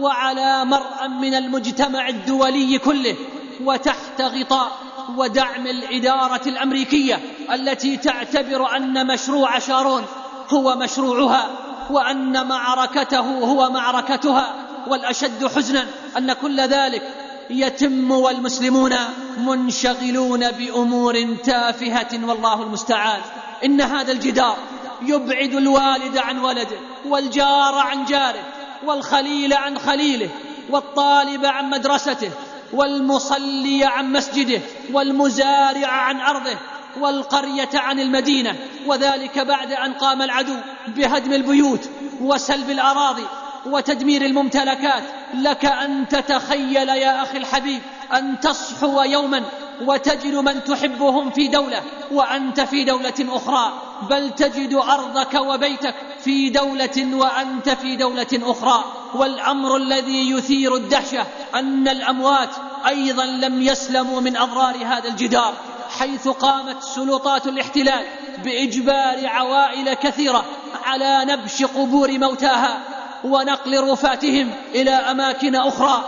وعلى 0.00 0.64
مرأى 0.64 1.08
من 1.08 1.34
المجتمع 1.34 2.08
الدولي 2.08 2.78
كله 2.78 3.16
وتحت 3.64 4.20
غطاء 4.20 4.72
ودعم 5.16 5.66
الإدارة 5.66 6.48
الأمريكية 6.48 7.20
التي 7.52 7.96
تعتبر 7.96 8.76
أن 8.76 9.06
مشروع 9.06 9.58
شارون 9.58 10.04
هو 10.50 10.76
مشروعها 10.76 11.50
وأن 11.90 12.48
معركته 12.48 13.20
هو 13.20 13.70
معركتها 13.70 14.54
والأشد 14.86 15.46
حزنا 15.46 15.86
أن 16.18 16.32
كل 16.32 16.60
ذلك 16.60 17.02
يتم 17.50 18.10
والمسلمون 18.10 18.94
منشغلون 19.38 20.50
بأمور 20.50 21.36
تافهة 21.44 22.26
والله 22.28 22.62
المستعان. 22.62 23.20
إن 23.64 23.80
هذا 23.80 24.12
الجدار 24.12 24.56
يبعد 25.02 25.54
الوالد 25.54 26.18
عن 26.18 26.38
ولده 26.38 26.76
والجار 27.06 27.74
عن 27.74 28.04
جاره 28.04 28.44
والخليل 28.84 29.52
عن 29.52 29.78
خليله 29.78 30.30
والطالب 30.70 31.44
عن 31.44 31.70
مدرسته 31.70 32.30
والمصلي 32.72 33.84
عن 33.84 34.12
مسجده 34.12 34.60
والمزارع 34.92 35.88
عن 35.88 36.20
أرضه 36.20 36.56
والقرية 37.00 37.68
عن 37.74 38.00
المدينة 38.00 38.56
وذلك 38.86 39.38
بعد 39.38 39.72
أن 39.72 39.92
قام 39.92 40.22
العدو 40.22 40.56
بهدم 40.88 41.32
البيوت 41.32 41.88
وسلب 42.20 42.70
الأراضي 42.70 43.26
وتدمير 43.66 44.24
الممتلكات. 44.24 45.02
لك 45.34 45.64
أن 45.64 46.08
تتخيل 46.08 46.88
يا 46.88 47.22
أخي 47.22 47.38
الحبيب 47.38 47.82
أن 48.12 48.40
تصحو 48.40 49.02
يوما 49.02 49.44
وتجد 49.86 50.34
من 50.34 50.64
تحبهم 50.64 51.30
في 51.30 51.48
دولة 51.48 51.82
وأنت 52.12 52.60
في 52.60 52.84
دولة 52.84 53.14
أخرى 53.20 53.72
بل 54.10 54.30
تجد 54.30 54.74
أرضك 54.74 55.34
وبيتك 55.34 55.94
في 56.24 56.50
دولة 56.50 57.16
وأنت 57.16 57.68
في 57.68 57.96
دولة 57.96 58.40
أخرى. 58.42 58.84
والأمر 59.14 59.76
الذي 59.76 60.30
يثير 60.30 60.76
الدهشة 60.76 61.26
أن 61.54 61.88
الأموات 61.88 62.50
أيضا 62.86 63.26
لم 63.26 63.62
يسلموا 63.62 64.20
من 64.20 64.36
أضرار 64.36 64.76
هذا 64.84 65.08
الجدار 65.08 65.54
حيث 65.98 66.28
قامت 66.28 66.82
سلطات 66.82 67.46
الاحتلال 67.46 68.04
بإجبار 68.44 69.26
عوائل 69.26 69.94
كثيرة 69.94 70.44
على 70.84 71.24
نبش 71.28 71.64
قبور 71.64 72.18
موتاها 72.18 72.82
ونقل 73.24 73.90
رفاتهم 73.90 74.50
إلى 74.74 74.90
أماكن 74.90 75.56
أخرى 75.56 76.04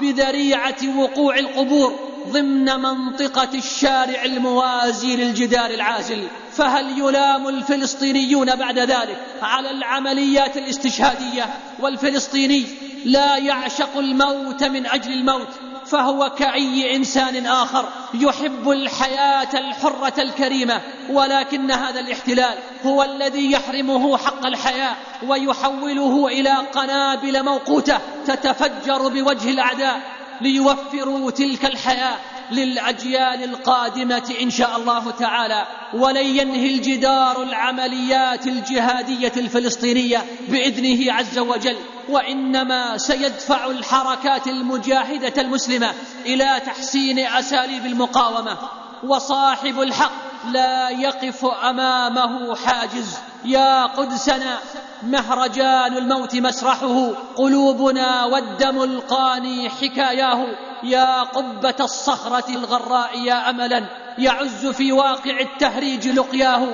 بذريعة 0.00 0.98
وقوع 0.98 1.38
القبور. 1.38 1.94
ضمن 2.32 2.64
منطقة 2.64 3.48
الشارع 3.54 4.24
الموازي 4.24 5.16
للجدار 5.16 5.70
العازل 5.70 6.26
فهل 6.52 6.98
يلام 6.98 7.48
الفلسطينيون 7.48 8.54
بعد 8.56 8.78
ذلك 8.78 9.18
على 9.42 9.70
العمليات 9.70 10.56
الاستشهادية؟ 10.56 11.46
والفلسطيني 11.80 12.66
لا 13.04 13.36
يعشق 13.36 13.98
الموت 13.98 14.64
من 14.64 14.86
أجل 14.86 15.12
الموت 15.12 15.48
فهو 15.86 16.30
كأي 16.30 16.96
إنسان 16.96 17.46
آخر 17.46 17.88
يحب 18.14 18.70
الحياة 18.70 19.48
الحرة 19.54 20.22
الكريمة 20.22 20.80
ولكن 21.10 21.70
هذا 21.70 22.00
الاحتلال 22.00 22.54
هو 22.86 23.02
الذي 23.02 23.52
يحرمه 23.52 24.16
حق 24.16 24.46
الحياة 24.46 24.96
ويحوله 25.26 26.26
إلى 26.26 26.50
قنابل 26.50 27.44
موقوتة 27.44 27.98
تتفجر 28.26 29.08
بوجه 29.08 29.50
الأعداء. 29.50 30.17
ليوفروا 30.40 31.30
تلك 31.30 31.64
الحياة 31.64 32.16
للأجيال 32.50 33.44
القادمة 33.44 34.34
إن 34.42 34.50
شاء 34.50 34.76
الله 34.76 35.10
تعالى. 35.10 35.66
ولن 35.94 36.26
ينهي 36.26 36.74
الجدار 36.74 37.42
العمليات 37.42 38.46
الجهادية 38.46 39.32
الفلسطينية 39.36 40.24
بإذنه 40.48 41.12
عز 41.12 41.38
وجل. 41.38 41.76
وإنما 42.08 42.98
سيدفع 42.98 43.66
الحركات 43.66 44.46
المجاهدة 44.46 45.42
المسلمة 45.42 45.94
إلى 46.26 46.62
تحسين 46.66 47.18
أساليب 47.18 47.86
المقاومة. 47.86 48.58
وصاحب 49.04 49.80
الحق 49.80 50.12
لا 50.52 50.88
يقف 50.88 51.44
أمامه 51.44 52.56
حاجز. 52.56 53.18
يا 53.44 53.86
قدسنا 53.86 54.58
مهرجان 55.02 55.96
الموت 55.96 56.36
مسرحه 56.36 57.10
قلوبنا 57.36 58.24
والدم 58.24 58.82
القاني 58.82 59.70
حكاياه. 59.70 60.46
يا 60.82 61.22
قبة 61.22 61.74
الصخرة 61.80 62.50
الغراء 62.50 63.18
يا 63.18 63.50
أملا 63.50 63.84
يعز 64.18 64.66
في 64.66 64.92
واقع 64.92 65.40
التهريج 65.40 66.08
لقياه. 66.08 66.66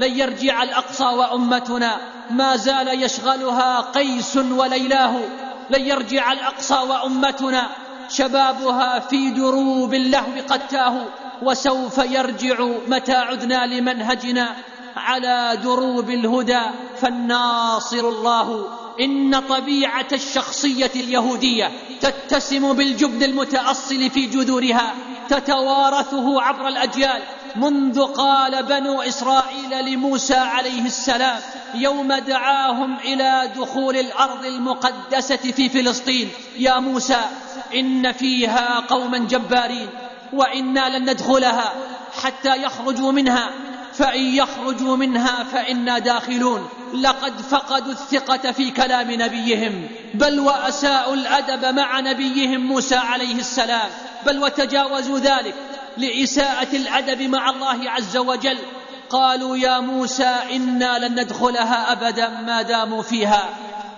لن 0.00 0.18
يرجع 0.18 0.62
الأقصى 0.62 1.04
وأمتنا 1.04 1.98
ما 2.30 2.56
زال 2.56 3.02
يشغلها 3.02 3.80
قيس 3.80 4.36
وليلاه. 4.36 5.20
لن 5.70 5.80
يرجع 5.80 6.32
الأقصى 6.32 6.74
وأمتنا 6.74 7.68
شبابها 8.08 8.98
في 8.98 9.30
دروب 9.30 9.94
اللهو 9.94 10.32
قد 10.48 10.68
تاهوا 10.68 11.06
وسوف 11.42 11.98
يرجع 11.98 12.66
متى 12.88 13.12
عدنا 13.12 13.66
لمنهجنا. 13.66 14.56
على 14.96 15.58
دروب 15.62 16.10
الهدى 16.10 16.62
فالناصر 17.00 18.08
الله. 18.08 18.68
إن 19.00 19.40
طبيعة 19.40 20.08
الشخصية 20.12 20.90
اليهودية 20.96 21.70
تتسم 22.00 22.72
بالجبن 22.72 23.22
المتأصل 23.22 24.10
في 24.10 24.26
جذورها 24.26 24.94
تتوارثه 25.28 26.42
عبر 26.42 26.68
الأجيال. 26.68 27.22
منذ 27.56 28.02
قال 28.02 28.62
بنو 28.62 29.02
إسرائيل 29.02 29.92
لموسى 29.92 30.34
عليه 30.34 30.86
السلام 30.86 31.40
يوم 31.74 32.12
دعاهم 32.12 32.96
إلى 33.04 33.52
دخول 33.56 33.96
الأرض 33.96 34.44
المقدسة 34.44 35.36
في 35.36 35.68
فلسطين 35.68 36.28
يا 36.58 36.78
موسى 36.78 37.20
إن 37.74 38.12
فيها 38.12 38.80
قوما 38.80 39.18
جبارين 39.18 39.88
وإنا 40.32 40.98
لن 40.98 41.10
ندخلها 41.10 41.72
حتى 42.22 42.62
يخرجوا 42.62 43.12
منها. 43.12 43.50
فإن 44.02 44.34
يخرجوا 44.34 44.96
منها 44.96 45.44
فإنا 45.44 45.98
داخلون. 45.98 46.68
لقد 46.94 47.40
فقدوا 47.40 47.92
الثقة 47.92 48.52
في 48.52 48.70
كلام 48.70 49.10
نبيهم. 49.10 49.88
بل 50.14 50.40
وأساءوا 50.40 51.14
الأدب 51.14 51.74
مع 51.76 52.00
نبيهم 52.00 52.60
موسى 52.60 52.96
عليه 52.96 53.34
السلام. 53.34 53.90
بل 54.26 54.38
وتجاوزوا 54.38 55.18
ذلك 55.18 55.54
لإساءة 55.96 56.76
الأدب 56.76 57.22
مع 57.22 57.50
الله 57.50 57.90
عز 57.90 58.16
وجل. 58.16 58.58
قالوا 59.10 59.56
يا 59.56 59.80
موسى 59.80 60.36
إنا 60.52 60.98
لن 60.98 61.20
ندخلها 61.20 61.92
أبدا 61.92 62.28
ما 62.28 62.62
داموا 62.62 63.02
فيها. 63.02 63.48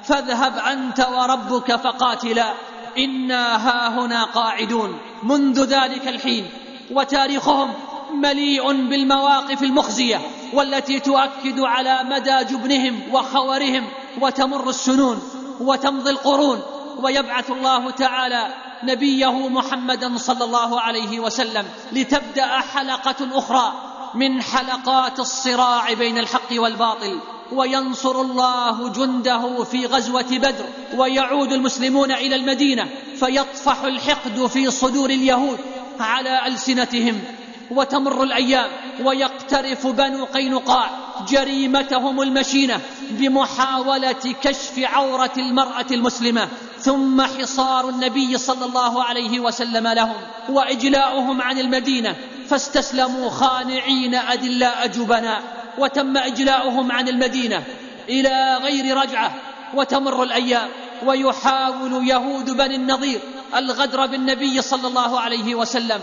فاذهب 0.04 0.58
أنت 0.58 1.06
وربك 1.12 1.76
فقاتلا. 1.76 2.54
إنا 2.98 3.68
هاهنا 3.68 4.24
قاعدون 4.24 4.98
منذ 5.22 5.64
ذلك 5.64 6.08
الحين. 6.08 6.46
وتاريخهم 6.90 7.72
مليء 8.12 8.72
بالمواقف 8.72 9.62
المخزية 9.62 10.20
والتي 10.52 11.00
تؤكد 11.00 11.60
على 11.60 12.00
مدى 12.04 12.44
جبنهم 12.44 13.00
وخورهم 13.12 13.88
وتمر 14.20 14.68
السنون 14.68 15.22
وتمضي 15.60 16.10
القرون. 16.10 16.62
ويبعث 16.98 17.50
الله 17.50 17.90
تعالى 17.90 18.54
نبيه 18.82 19.48
محمدا 19.48 20.18
صلى 20.18 20.44
الله 20.44 20.80
عليه 20.80 21.20
وسلم 21.20 21.66
لتبدأ 21.92 22.46
حلقة 22.46 23.38
أخرى 23.38 23.72
من 24.14 24.42
حلقات 24.42 25.20
الصراع 25.20 25.92
بين 25.92 26.18
الحق 26.18 26.52
والباطل. 26.52 27.20
وينصر 27.52 28.20
الله 28.20 28.88
جنده 28.88 29.64
في 29.64 29.86
غزوة 29.86 30.26
بدر 30.30 30.64
ويعود 30.96 31.52
المسلمون 31.52 32.12
إلى 32.12 32.36
المدينة 32.36 32.88
فيطفح 33.16 33.82
الحقد 33.82 34.46
في 34.46 34.70
صدور 34.70 35.10
اليهود 35.10 35.58
على 36.00 36.46
ألسنتهم. 36.46 37.20
وتمر 37.70 38.22
الأيام 38.22 38.70
ويقترف 39.04 39.86
بنو 39.86 40.24
قينقاع 40.24 40.90
جريمتهم 41.28 42.22
المشينة 42.22 42.80
بمحاولة 43.10 44.34
كشف 44.42 44.78
عورة 44.78 45.32
المرأة 45.36 45.86
المسلمة 45.90 46.48
ثم 46.78 47.22
حصار 47.22 47.88
النبي 47.88 48.38
صلى 48.38 48.64
الله 48.64 49.04
عليه 49.04 49.40
وسلم 49.40 49.88
لهم 49.88 50.16
وإجلاؤهم 50.48 51.42
عن 51.42 51.58
المدينة 51.58 52.16
فاستسلموا 52.48 53.30
خانعين 53.30 54.14
أدلاء 54.14 54.86
جبناء 54.86 55.42
وتم 55.78 56.16
إجلاؤهم 56.16 56.92
عن 56.92 57.08
المدينة 57.08 57.62
إلى 58.08 58.58
غير 58.62 58.96
رجعة 58.96 59.34
وتمر 59.74 60.22
الأيام 60.22 60.68
ويحاول 61.06 62.08
يهود 62.08 62.50
بني 62.50 62.76
النضير 62.76 63.20
الغدر 63.56 64.06
بالنبي 64.06 64.62
صلى 64.62 64.88
الله 64.88 65.20
عليه 65.20 65.54
وسلم 65.54 66.00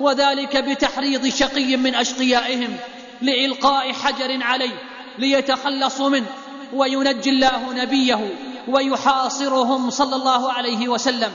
وذلك 0.00 0.56
بتحريض 0.56 1.26
شقي 1.28 1.76
من 1.76 1.94
أشقيائهم 1.94 2.76
لإلقاء 3.22 3.92
حجر 3.92 4.42
عليه 4.42 4.82
ليتخلصوا 5.18 6.08
منه 6.08 6.26
وينجي 6.74 7.30
الله 7.30 7.72
نبيه 7.72 8.30
ويحاصرهم 8.68 9.90
صلى 9.90 10.16
الله 10.16 10.52
عليه 10.52 10.88
وسلم 10.88 11.32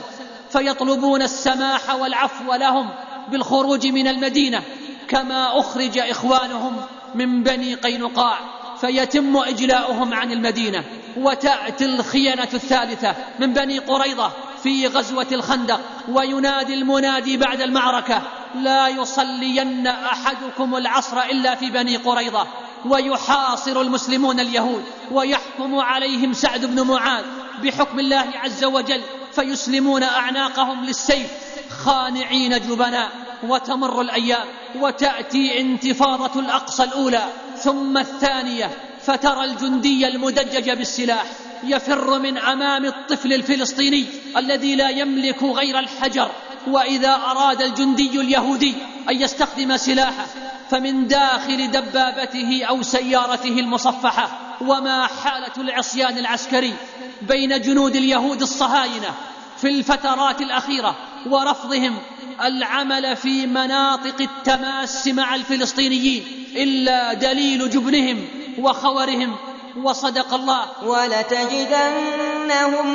فيطلبون 0.50 1.22
السماح 1.22 1.94
والعفو 1.94 2.54
لهم 2.54 2.90
بالخروج 3.30 3.86
من 3.86 4.08
المدينة 4.08 4.62
كما 5.08 5.60
أخرج 5.60 5.98
إخوانهم 5.98 6.76
من 7.14 7.42
بني 7.42 7.74
قينقاع 7.74 8.38
فيتم 8.80 9.36
إجلاؤهم 9.36 10.14
عن 10.14 10.32
المدينة 10.32 10.84
وتأتي 11.16 11.84
الخيانة 11.84 12.48
الثالثة 12.54 13.14
من 13.38 13.52
بني 13.52 13.78
قريظة 13.78 14.32
في 14.62 14.86
غزوة 14.86 15.26
الخندق 15.32 15.80
وينادي 16.08 16.74
المنادي 16.74 17.36
بعد 17.36 17.60
المعركة 17.60 18.22
لا 18.54 18.88
يصلين 18.88 19.86
أحدكم 19.86 20.76
العصر 20.76 21.22
إلا 21.22 21.54
في 21.54 21.70
بني 21.70 21.96
قريظة 21.96 22.46
ويحاصر 22.84 23.80
المسلمون 23.80 24.40
اليهود 24.40 24.84
ويحكم 25.10 25.74
عليهم 25.78 26.32
سعد 26.32 26.64
بن 26.64 26.80
معاذ 26.80 27.24
بحكم 27.62 28.00
الله 28.00 28.26
عز 28.34 28.64
وجل 28.64 29.00
فيسلمون 29.32 30.02
أعناقهم 30.02 30.84
للسيف 30.84 31.30
خانعين 31.70 32.60
جبناء 32.60 33.10
وتمر 33.42 34.00
الأيام 34.00 34.46
وتأتي 34.74 35.60
انتفاضة 35.60 36.40
الأقصى 36.40 36.84
الأولى 36.84 37.26
ثم 37.56 37.98
الثانية 37.98 38.70
فترى 39.02 39.44
الجندي 39.44 40.08
المدجج 40.08 40.70
بالسلاح 40.70 41.24
يفر 41.64 42.18
من 42.18 42.38
أمام 42.38 42.84
الطفل 42.84 43.32
الفلسطيني 43.32 44.04
الذي 44.36 44.76
لا 44.76 44.88
يملك 44.88 45.42
غير 45.42 45.78
الحجر. 45.78 46.30
وإذا 46.70 47.14
أراد 47.14 47.62
الجندي 47.62 48.20
اليهودي 48.20 48.74
أن 49.10 49.20
يستخدم 49.20 49.76
سلاحه 49.76 50.26
فمن 50.70 51.06
داخل 51.06 51.70
دبابته 51.70 52.64
أو 52.64 52.82
سيارته 52.82 53.60
المصفحة 53.60 54.38
وما 54.60 55.06
حالة 55.06 55.52
العصيان 55.58 56.18
العسكري 56.18 56.74
بين 57.22 57.60
جنود 57.60 57.96
اليهود 57.96 58.42
الصهاينة 58.42 59.14
في 59.60 59.68
الفترات 59.68 60.40
الأخيرة 60.40 60.96
ورفضهم 61.26 61.98
العمل 62.44 63.16
في 63.16 63.46
مناطق 63.46 64.20
التماس 64.20 65.08
مع 65.08 65.34
الفلسطينيين 65.34 66.24
إلا 66.56 67.12
دليل 67.12 67.70
جبنهم 67.70 68.28
وخورهم 68.58 69.36
وصدق 69.84 70.34
الله. 70.34 70.64
ولتجدنهم 70.82 72.36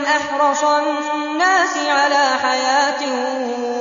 أحرص 0.05 0.63
الناس 0.63 1.77
على 1.77 2.37
حياة 2.43 3.03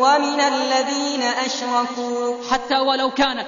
ومن 0.01 0.41
الذين 0.41 1.23
أشركوا. 1.23 2.37
حتى 2.51 2.79
ولو 2.79 3.11
كانت 3.11 3.47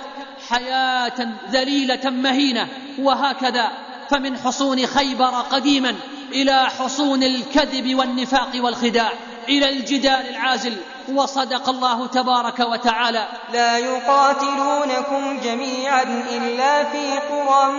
حياة 0.50 1.28
ذليلة 1.50 2.10
مهينة 2.10 2.68
وهكذا 2.98 3.70
فمن 4.10 4.38
حصون 4.38 4.86
خيبر 4.86 5.40
قديما 5.50 5.96
إلى 6.32 6.70
حصون 6.78 7.22
الكذب 7.22 7.94
والنفاق 7.94 8.50
والخداع. 8.56 9.12
إلى 9.48 9.68
الجدال 9.68 10.28
العازل 10.28 10.76
وصدق 11.14 11.68
الله 11.68 12.06
تبارك 12.06 12.60
وتعالى. 12.60 13.28
لا 13.52 13.78
يقاتلونكم 13.78 15.40
جميعا 15.44 16.02
إلا 16.30 16.84
في 16.84 17.12
قرى 17.12 17.72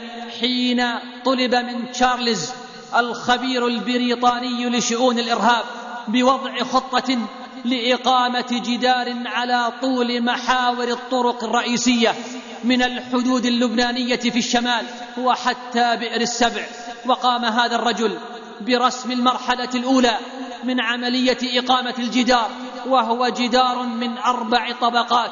حين 0.41 0.85
طلب 1.25 1.55
من 1.55 1.91
تشارلز 1.93 2.51
الخبير 2.97 3.67
البريطاني 3.67 4.69
لشؤون 4.69 5.19
الإرهاب 5.19 5.65
بوضع 6.09 6.59
خطة 6.59 7.19
لإقامة 7.65 8.63
جدار 8.67 9.15
على 9.27 9.73
طول 9.81 10.23
محاور 10.23 10.89
الطرق 10.89 11.45
الرئيسية 11.45 12.15
من 12.65 12.83
الحدود 12.83 13.47
اللبنانية 13.47 14.17
في 14.17 14.39
الشمال 14.39 14.87
وحتى 15.19 15.97
بئر 15.97 16.21
السبع. 16.21 16.67
وقام 17.07 17.45
هذا 17.45 17.77
الرجل 17.77 18.19
برسم 18.61 19.13
المرحلة 19.13 19.69
الأولى 19.75 20.19
من 20.65 20.81
عملية 20.81 21.39
إقامة 21.43 21.95
الجدار 21.99 22.51
وهو 22.87 23.29
جدار 23.29 23.83
من 23.83 24.19
أربع 24.19 24.73
طبقات 24.81 25.31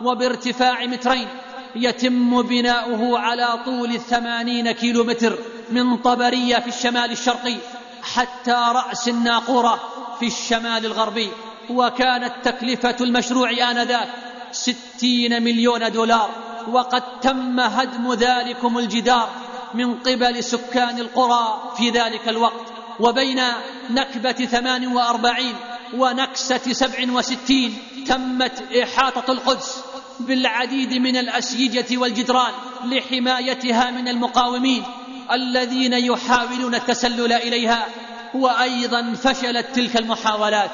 وبارتفاع 0.00 0.86
مترين 0.86 1.28
يتم 1.76 2.42
بناؤه 2.42 3.18
على 3.18 3.58
طول 3.64 3.90
الثمانين 3.90 4.72
كيلو 4.72 5.04
متر 5.04 5.38
من 5.70 5.96
طبرية 5.96 6.56
في 6.56 6.68
الشمال 6.68 7.12
الشرقي 7.12 7.56
حتى 8.02 8.72
رأس 8.72 9.08
الناقورة 9.08 9.80
في 10.20 10.26
الشمال 10.26 10.86
الغربي. 10.86 11.30
وكانت 11.70 12.32
تكلفة 12.44 12.96
المشروع 13.00 13.50
آنذاك 13.50 14.08
ستين 14.52 15.42
مليون 15.42 15.92
دولار 15.92 16.30
وقد 16.70 17.20
تم 17.20 17.60
هدم 17.60 18.12
ذلكم 18.12 18.78
الجدار 18.78 19.30
من 19.74 19.94
قبل 19.94 20.44
سكان 20.44 20.98
القرى 20.98 21.72
في 21.76 21.90
ذلك 21.90 22.28
الوقت 22.28 22.66
وبين 23.00 23.42
نكبة 23.90 24.32
ثمان 24.32 24.86
وأربعين 24.86 25.54
ونكسة 25.94 26.72
سبع 26.72 27.12
وستين 27.12 27.78
تمت 28.06 28.72
إحاطة 28.82 29.32
القدس 29.32 29.84
بالعديد 30.20 30.94
من 30.94 31.16
الأسيجة 31.16 31.96
والجدران 31.98 32.52
لحمايتها 32.84 33.90
من 33.90 34.08
المقاومين 34.08 34.84
الذين 35.32 35.92
يحاولون 35.92 36.74
التسلل 36.74 37.32
إليها 37.32 37.86
وأيضا 38.34 39.14
فشلت 39.14 39.66
تلك 39.74 39.96
المحاولات. 39.96 40.70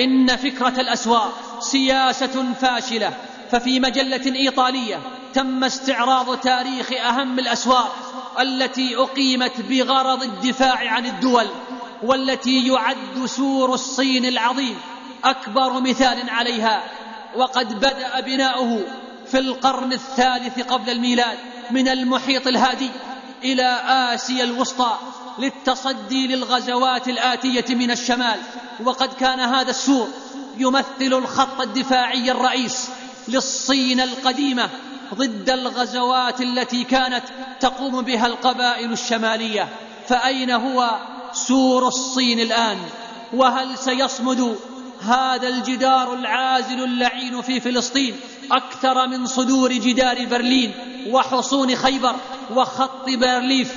إن 0.00 0.36
فكرة 0.36 0.80
الأسوار 0.80 1.32
سياسة 1.60 2.52
فاشلة 2.60 3.12
ففي 3.50 3.80
مجلة 3.80 4.36
إيطالية 4.36 5.00
تم 5.34 5.64
استعراض 5.64 6.38
تاريخ 6.38 6.92
أهم 6.92 7.38
الأسوار 7.38 7.92
التي 8.40 8.96
أقيمت 8.96 9.60
بغرض 9.60 10.22
الدفاع 10.22 10.90
عن 10.90 11.06
الدول 11.06 11.46
والتي 12.02 12.68
يعد 12.68 13.26
سور 13.26 13.74
الصين 13.74 14.24
العظيم 14.24 14.76
أكبر 15.24 15.80
مثال 15.80 16.30
عليها. 16.30 16.84
وقد 17.36 17.74
بدأ 17.74 18.20
بناؤه 18.20 18.80
في 19.26 19.38
القرن 19.38 19.92
الثالث 19.92 20.60
قبل 20.60 20.90
الميلاد 20.90 21.38
من 21.70 21.88
المحيط 21.88 22.46
الهادي 22.46 22.90
إلى 23.44 23.80
آسيا 23.86 24.44
الوسطى 24.44 24.98
للتصدي 25.38 26.26
للغزوات 26.26 27.08
الآتية 27.08 27.74
من 27.74 27.90
الشمال. 27.90 28.40
وقد 28.84 29.12
كان 29.12 29.40
هذا 29.40 29.70
السور 29.70 30.08
يمثل 30.58 30.84
الخط 31.00 31.60
الدفاعي 31.60 32.30
الرئيس 32.30 32.88
للصين 33.28 34.00
القديمة 34.00 34.70
ضد 35.14 35.50
الغزوات 35.50 36.40
التي 36.40 36.84
كانت 36.84 37.22
تقوم 37.60 38.02
بها 38.02 38.26
القبائل 38.26 38.92
الشمالية. 38.92 39.68
فأين 40.08 40.50
هو 40.50 40.98
سور 41.32 41.88
الصين 41.88 42.40
الآن؟ 42.40 42.78
وهل 43.32 43.78
سيصمد 43.78 44.56
هذا 45.00 45.48
الجدار 45.48 46.14
العازل 46.14 46.84
اللعين 46.84 47.42
في 47.42 47.60
فلسطين 47.60 48.16
أكثر 48.52 49.06
من 49.06 49.26
صدور 49.26 49.72
جدار 49.72 50.26
برلين 50.26 50.72
وحصون 51.10 51.76
خيبر 51.76 52.16
وخط 52.50 53.08
بارليف 53.08 53.72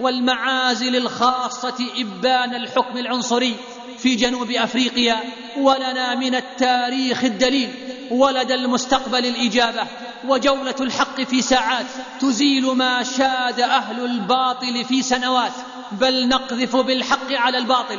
والمعازل 0.00 0.96
الخاصة 0.96 1.86
إبان 1.96 2.54
الحكم 2.54 2.98
العنصري 2.98 3.56
في 4.02 4.14
جنوب 4.14 4.50
أفريقيا 4.50 5.20
ولنا 5.56 6.14
من 6.14 6.34
التاريخ 6.34 7.24
الدليل 7.24 7.70
ولدى 8.10 8.54
المستقبل 8.54 9.26
الإجابة 9.26 9.86
وجولة 10.24 10.74
الحق 10.80 11.20
في 11.20 11.42
ساعات 11.42 11.86
تزيل 12.20 12.66
ما 12.66 13.02
شاد 13.02 13.60
أهل 13.60 14.04
الباطل 14.04 14.84
في 14.84 15.02
سنوات 15.02 15.52
بل 15.92 16.28
نقذف 16.28 16.76
بالحق 16.76 17.32
على 17.32 17.58
الباطل 17.58 17.98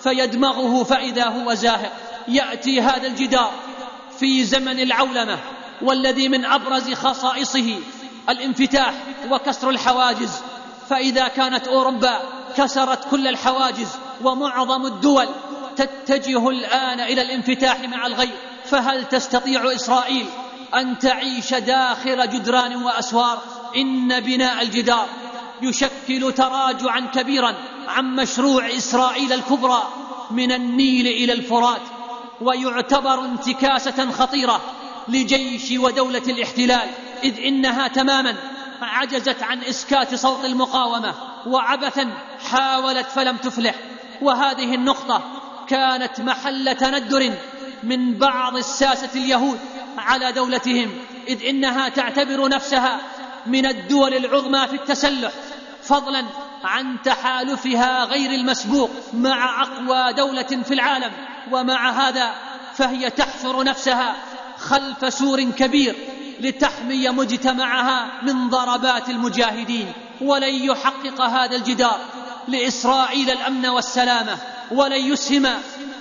فيدمغه 0.00 0.84
فإذا 0.84 1.24
هو 1.24 1.54
زاهق 1.54 1.92
يأتي 2.28 2.80
هذا 2.80 3.06
الجدار 3.06 3.52
في 4.18 4.44
زمن 4.44 4.80
العولمة 4.80 5.38
والذي 5.82 6.28
من 6.28 6.44
أبرز 6.44 6.92
خصائصه 6.92 7.78
الانفتاح 8.28 8.94
وكسر 9.30 9.70
الحواجز 9.70 10.30
فإذا 10.88 11.28
كانت 11.28 11.68
أوروبا 11.68 12.20
كسرت 12.56 13.10
كل 13.10 13.28
الحواجز 13.28 13.88
ومعظم 14.24 14.86
الدول 14.86 15.28
تتجه 15.76 16.48
الآن 16.48 17.00
إلى 17.00 17.22
الانفتاح 17.22 17.80
مع 17.80 18.06
الغير 18.06 18.36
فهل 18.64 19.04
تستطيع 19.04 19.74
إسرائيل 19.74 20.26
أن 20.74 20.98
تعيش 20.98 21.54
داخل 21.54 22.30
جدران 22.30 22.82
وأسوار؟ 22.82 23.42
إن 23.76 24.20
بناء 24.20 24.62
الجدار 24.62 25.06
يشكل 25.62 26.32
تراجعا 26.32 27.00
كبيرا 27.00 27.54
عن 27.88 28.16
مشروع 28.16 28.68
إسرائيل 28.68 29.32
الكبرى 29.32 29.82
من 30.30 30.52
النيل 30.52 31.06
إلى 31.06 31.32
الفرات 31.32 31.80
ويعتبر 32.40 33.24
انتكاسة 33.24 34.10
خطيرة 34.10 34.60
لجيش 35.08 35.78
ودولة 35.78 36.22
الاحتلال 36.28 36.88
إذ 37.24 37.40
إنها 37.40 37.88
تماما 37.88 38.36
عجزت 38.82 39.42
عن 39.42 39.62
إسكات 39.62 40.14
صوت 40.14 40.44
المقاومة 40.44 41.14
وعبثا 41.46 42.12
حاولت 42.50 43.06
فلم 43.06 43.36
تفلح. 43.36 43.74
وهذه 44.22 44.74
النقطة 44.74 45.22
كانت 45.68 46.20
محل 46.20 46.74
تندر 46.74 47.32
من 47.82 48.18
بعض 48.18 48.56
الساسة 48.56 49.10
اليهود 49.14 49.58
على 49.98 50.32
دولتهم 50.32 50.90
إذ 51.28 51.44
إنها 51.44 51.88
تعتبر 51.88 52.48
نفسها 52.48 53.00
من 53.46 53.66
الدول 53.66 54.14
العظمى 54.14 54.66
في 54.68 54.74
التسلح 54.74 55.32
فضلا 55.82 56.24
عن 56.64 56.96
تحالفها 57.04 58.04
غير 58.04 58.30
المسبوق 58.30 58.90
مع 59.14 59.62
أقوى 59.62 60.12
دولة 60.12 60.42
في 60.42 60.74
العالم. 60.74 61.12
ومع 61.52 61.90
هذا 61.90 62.34
فهي 62.74 63.10
تحفر 63.10 63.64
نفسها 63.64 64.16
خلف 64.58 65.14
سور 65.14 65.42
كبير 65.42 65.96
لتحمي 66.40 67.08
مجتمعها 67.08 68.06
من 68.22 68.48
ضربات 68.48 69.08
المجاهدين 69.08 69.92
ولن 70.20 70.54
يحقق 70.54 71.20
هذا 71.20 71.56
الجدار. 71.56 72.00
لإسرائيل 72.48 73.30
الأمن 73.30 73.66
والسلامة 73.66 74.38
ولن 74.70 75.12
يسهم 75.12 75.48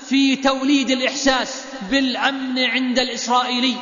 في 0.10 0.36
توليد 0.36 0.90
الإحساس 0.90 1.64
بالأمن 1.92 2.60
عند 2.60 3.00
الإسرائيلي. 3.00 3.76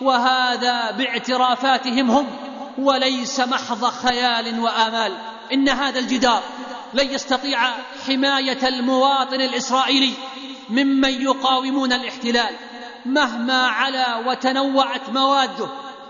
وهذا 0.00 0.90
باعترافاتهم 0.90 2.10
هم 2.10 2.26
وليس 2.78 3.40
محض 3.40 3.84
خيال 3.84 4.60
وآمال. 4.60 5.12
إن 5.52 5.68
هذا 5.68 5.98
الجدار 5.98 6.42
لن 6.94 7.10
يستطيع 7.10 7.58
حماية 8.06 8.68
المواطن 8.68 9.40
الإسرائيلي 9.40 10.12
ممن 10.70 11.22
يقاومون 11.22 11.92
الاحتلال 11.92 12.54
مهما 13.06 13.66
علا 13.66 14.16
وتنوعت 14.16 15.10
مواده 15.10 15.68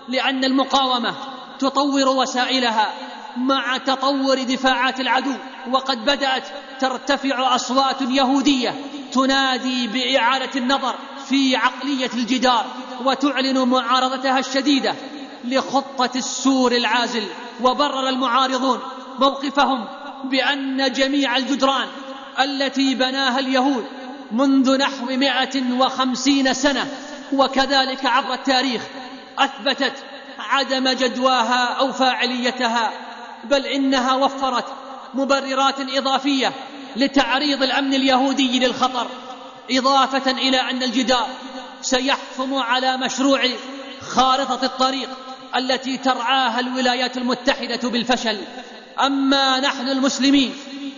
لأن 0.08 0.44
المقاومة 0.44 1.14
تطور 1.58 2.08
وسائلها 2.08 2.92
مع 3.36 3.76
تطور 3.76 4.42
دفاعات 4.42 5.00
العدو. 5.00 5.34
وقد 5.70 6.04
بدأت 6.04 6.44
ترتفع 6.80 7.54
أصوات 7.54 8.02
يهودية 8.02 8.74
تنادي 9.12 9.86
بإعادة 9.86 10.60
النظر 10.60 10.94
في 11.28 11.56
عقلية 11.56 12.10
الجدار 12.14 12.66
وتعلن 13.04 13.58
معارضتها 13.68 14.38
الشديدة 14.38 14.94
لخطة 15.44 16.10
السور 16.16 16.72
العازل 16.72 17.24
وبرر 17.62 18.08
المعارضون 18.08 18.80
موقفهم 19.18 19.84
بأن 20.24 20.92
جميع 20.92 21.36
الجدران 21.36 21.88
التي 22.40 22.94
بناها 22.94 23.38
اليهود 23.38 23.84
منذ 24.32 24.78
نحو 24.78 25.06
مائه 25.06 25.72
وخمسين 25.78 26.54
سنة 26.54 26.86
وكذلك 27.32 28.06
عبر 28.06 28.34
التاريخ 28.34 28.82
أثبتت 29.38 29.92
عدم 30.38 30.88
جدواها 30.88 31.64
أو 31.64 31.92
فاعليتها 31.92 32.92
بل 33.44 33.66
إنها 33.66 34.14
وفرت 34.14 34.64
مبررات 35.14 35.80
إضافية 35.80 36.52
لتعريض 36.96 37.62
الأمن 37.62 37.94
اليهودي 37.94 38.58
للخطر 38.58 39.06
إضافة 39.70 40.30
إلى 40.30 40.56
أن 40.56 40.82
الجدار 40.82 41.26
سيحكم 41.82 42.54
على 42.54 42.96
مشروع 42.96 43.40
خارطة 44.00 44.64
الطريق 44.64 45.08
التي 45.56 45.96
ترعاها 45.96 46.60
الولايات 46.60 47.16
المتحدة 47.16 47.88
بالفشل. 47.88 48.38
أما 49.00 49.60
نحن 49.60 49.88
المسلمين 49.88 50.54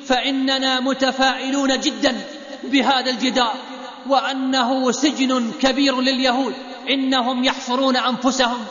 فإننا 0.07 0.81
متفائلون 0.81 1.81
جدا 1.81 2.21
بهذا 2.65 3.11
الجدار 3.11 3.55
وأنه 4.07 4.93
سجن 4.93 5.53
كبير 5.61 6.01
لليهود. 6.01 6.55
إنهم 6.91 7.45
يحصرون 7.45 7.97
أنفسهم 7.97 8.65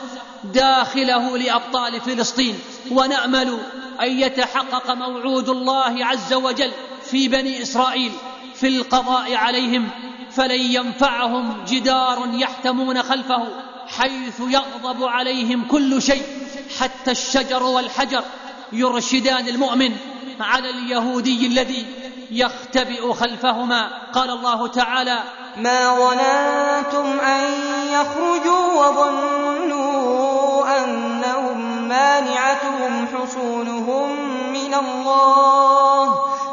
داخله 0.43 1.37
لأبطال 1.37 2.01
فلسطين. 2.01 2.59
ونأمل 2.91 3.59
أن 4.01 4.19
يتحقق 4.19 4.91
موعود 4.91 5.49
الله 5.49 6.05
عز 6.05 6.33
وجل 6.33 6.71
في 7.11 7.27
بني 7.27 7.61
إسرائيل 7.61 8.11
في 8.55 8.67
القضاء 8.67 9.35
عليهم 9.35 9.89
فلن 10.31 10.61
ينفعهم 10.61 11.63
جدار 11.67 12.29
يحتمون 12.33 13.03
خلفه 13.03 13.47
حيث 13.87 14.39
يغضب 14.39 15.03
عليهم 15.03 15.67
كل 15.67 16.01
شيء 16.01 16.23
حتى 16.79 17.11
الشجر 17.11 17.63
والحجر 17.63 18.23
يرشدان 18.71 19.47
المؤمن 19.47 19.95
على 20.39 20.69
اليهودي 20.69 21.47
الذي 21.47 21.85
يختبئ 22.31 23.13
خلفهما. 23.13 23.91
قال 24.13 24.29
الله 24.29 24.67
تعالى 24.67 25.19
ما 25.57 25.95
ظننتم 25.95 27.19
أن 27.19 27.53
يخرجوا 27.93 28.73
وظنوا 28.73 29.52
مانعتهم 31.93 33.07
حصونهم 33.13 34.09
من 34.53 34.73
الله 34.73 36.05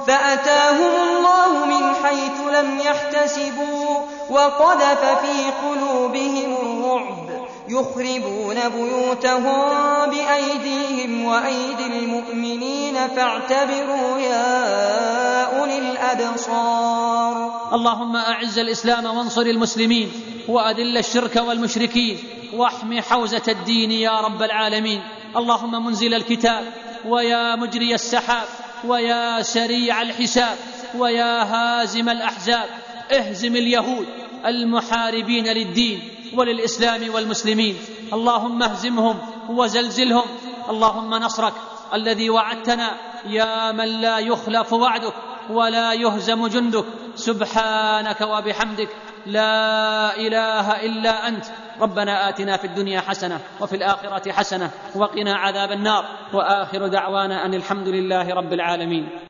فأتاهم 0.07 0.93
الله 1.09 1.67
من 1.67 1.95
حيث 2.03 2.37
لم 2.57 2.79
يحتسبوا 2.79 4.01
وقذف 4.31 5.03
في 5.23 5.37
قلوبهم 5.65 6.57
الرعب 6.63 7.31
يخربون 7.69 8.69
بيوتهم 8.69 9.71
بأيديهم 10.11 11.25
وأيدي 11.25 11.87
المؤمنين 11.87 12.95
فاعتبروا 12.95 14.19
يا 14.19 15.59
أولي 15.59 15.79
الأبصار. 15.79 17.51
اللهم 17.73 18.17
أعز 18.17 18.59
الإسلام 18.59 19.05
وانصر 19.17 19.43
المسلمين 19.43 20.13
وأذل 20.49 20.99
الشرك 20.99 21.37
والمشركين 21.37 22.19
واحم 22.55 23.01
حوزة 23.01 23.43
الدين 23.49 23.91
يا 23.91 24.21
رب 24.21 24.43
العالمين. 24.43 25.20
اللهم 25.37 25.87
منزل 25.87 26.15
الكتاب 26.15 26.65
ويا 27.05 27.57
مجري 27.57 27.95
السحاب 27.95 28.49
ويا 28.85 29.43
سريع 29.43 30.03
الحساب 30.03 30.57
ويا 30.95 31.43
هازم 31.43 32.09
الأحزاب. 32.09 32.69
اهزم 33.11 33.57
اليهود 33.57 34.07
المحاربين 34.47 35.47
للدين 35.47 36.09
وللإسلام 36.35 37.15
والمسلمين. 37.15 37.79
اللهم 38.13 38.63
اهزمهم 38.63 39.19
وزلزلهم. 39.49 40.29
اللهم 40.71 41.15
نصرك 41.15 41.53
الذي 41.95 42.31
وعدتنا. 42.31 42.91
يا 43.27 43.73
من 43.73 44.01
لا 44.01 44.19
يخلف 44.19 44.73
وعدك. 44.73 45.15
ولا 45.51 45.93
يهزم 45.93 46.47
جندك. 46.47 46.85
سبحانك 47.15 48.21
وبحمدك. 48.21 48.89
لا 49.27 50.17
إله 50.17 50.83
إلا 50.83 51.29
أنت. 51.29 51.45
ربنا 51.81 52.29
آتنا 52.29 52.57
في 52.57 52.67
الدنيا 52.67 53.01
حسنة 53.01 53.41
وفي 53.61 53.77
الآخرة 53.77 54.33
حسنة 54.33 54.71
وقنا 54.97 55.35
عذاب 55.35 55.73
النار. 55.73 56.05
وآخر 56.33 56.87
دعوانا 56.87 57.47
أن 57.47 57.55
الحمد 57.55 57.89
لله 57.89 58.35
رب 58.35 58.53
العالمين. 58.53 59.30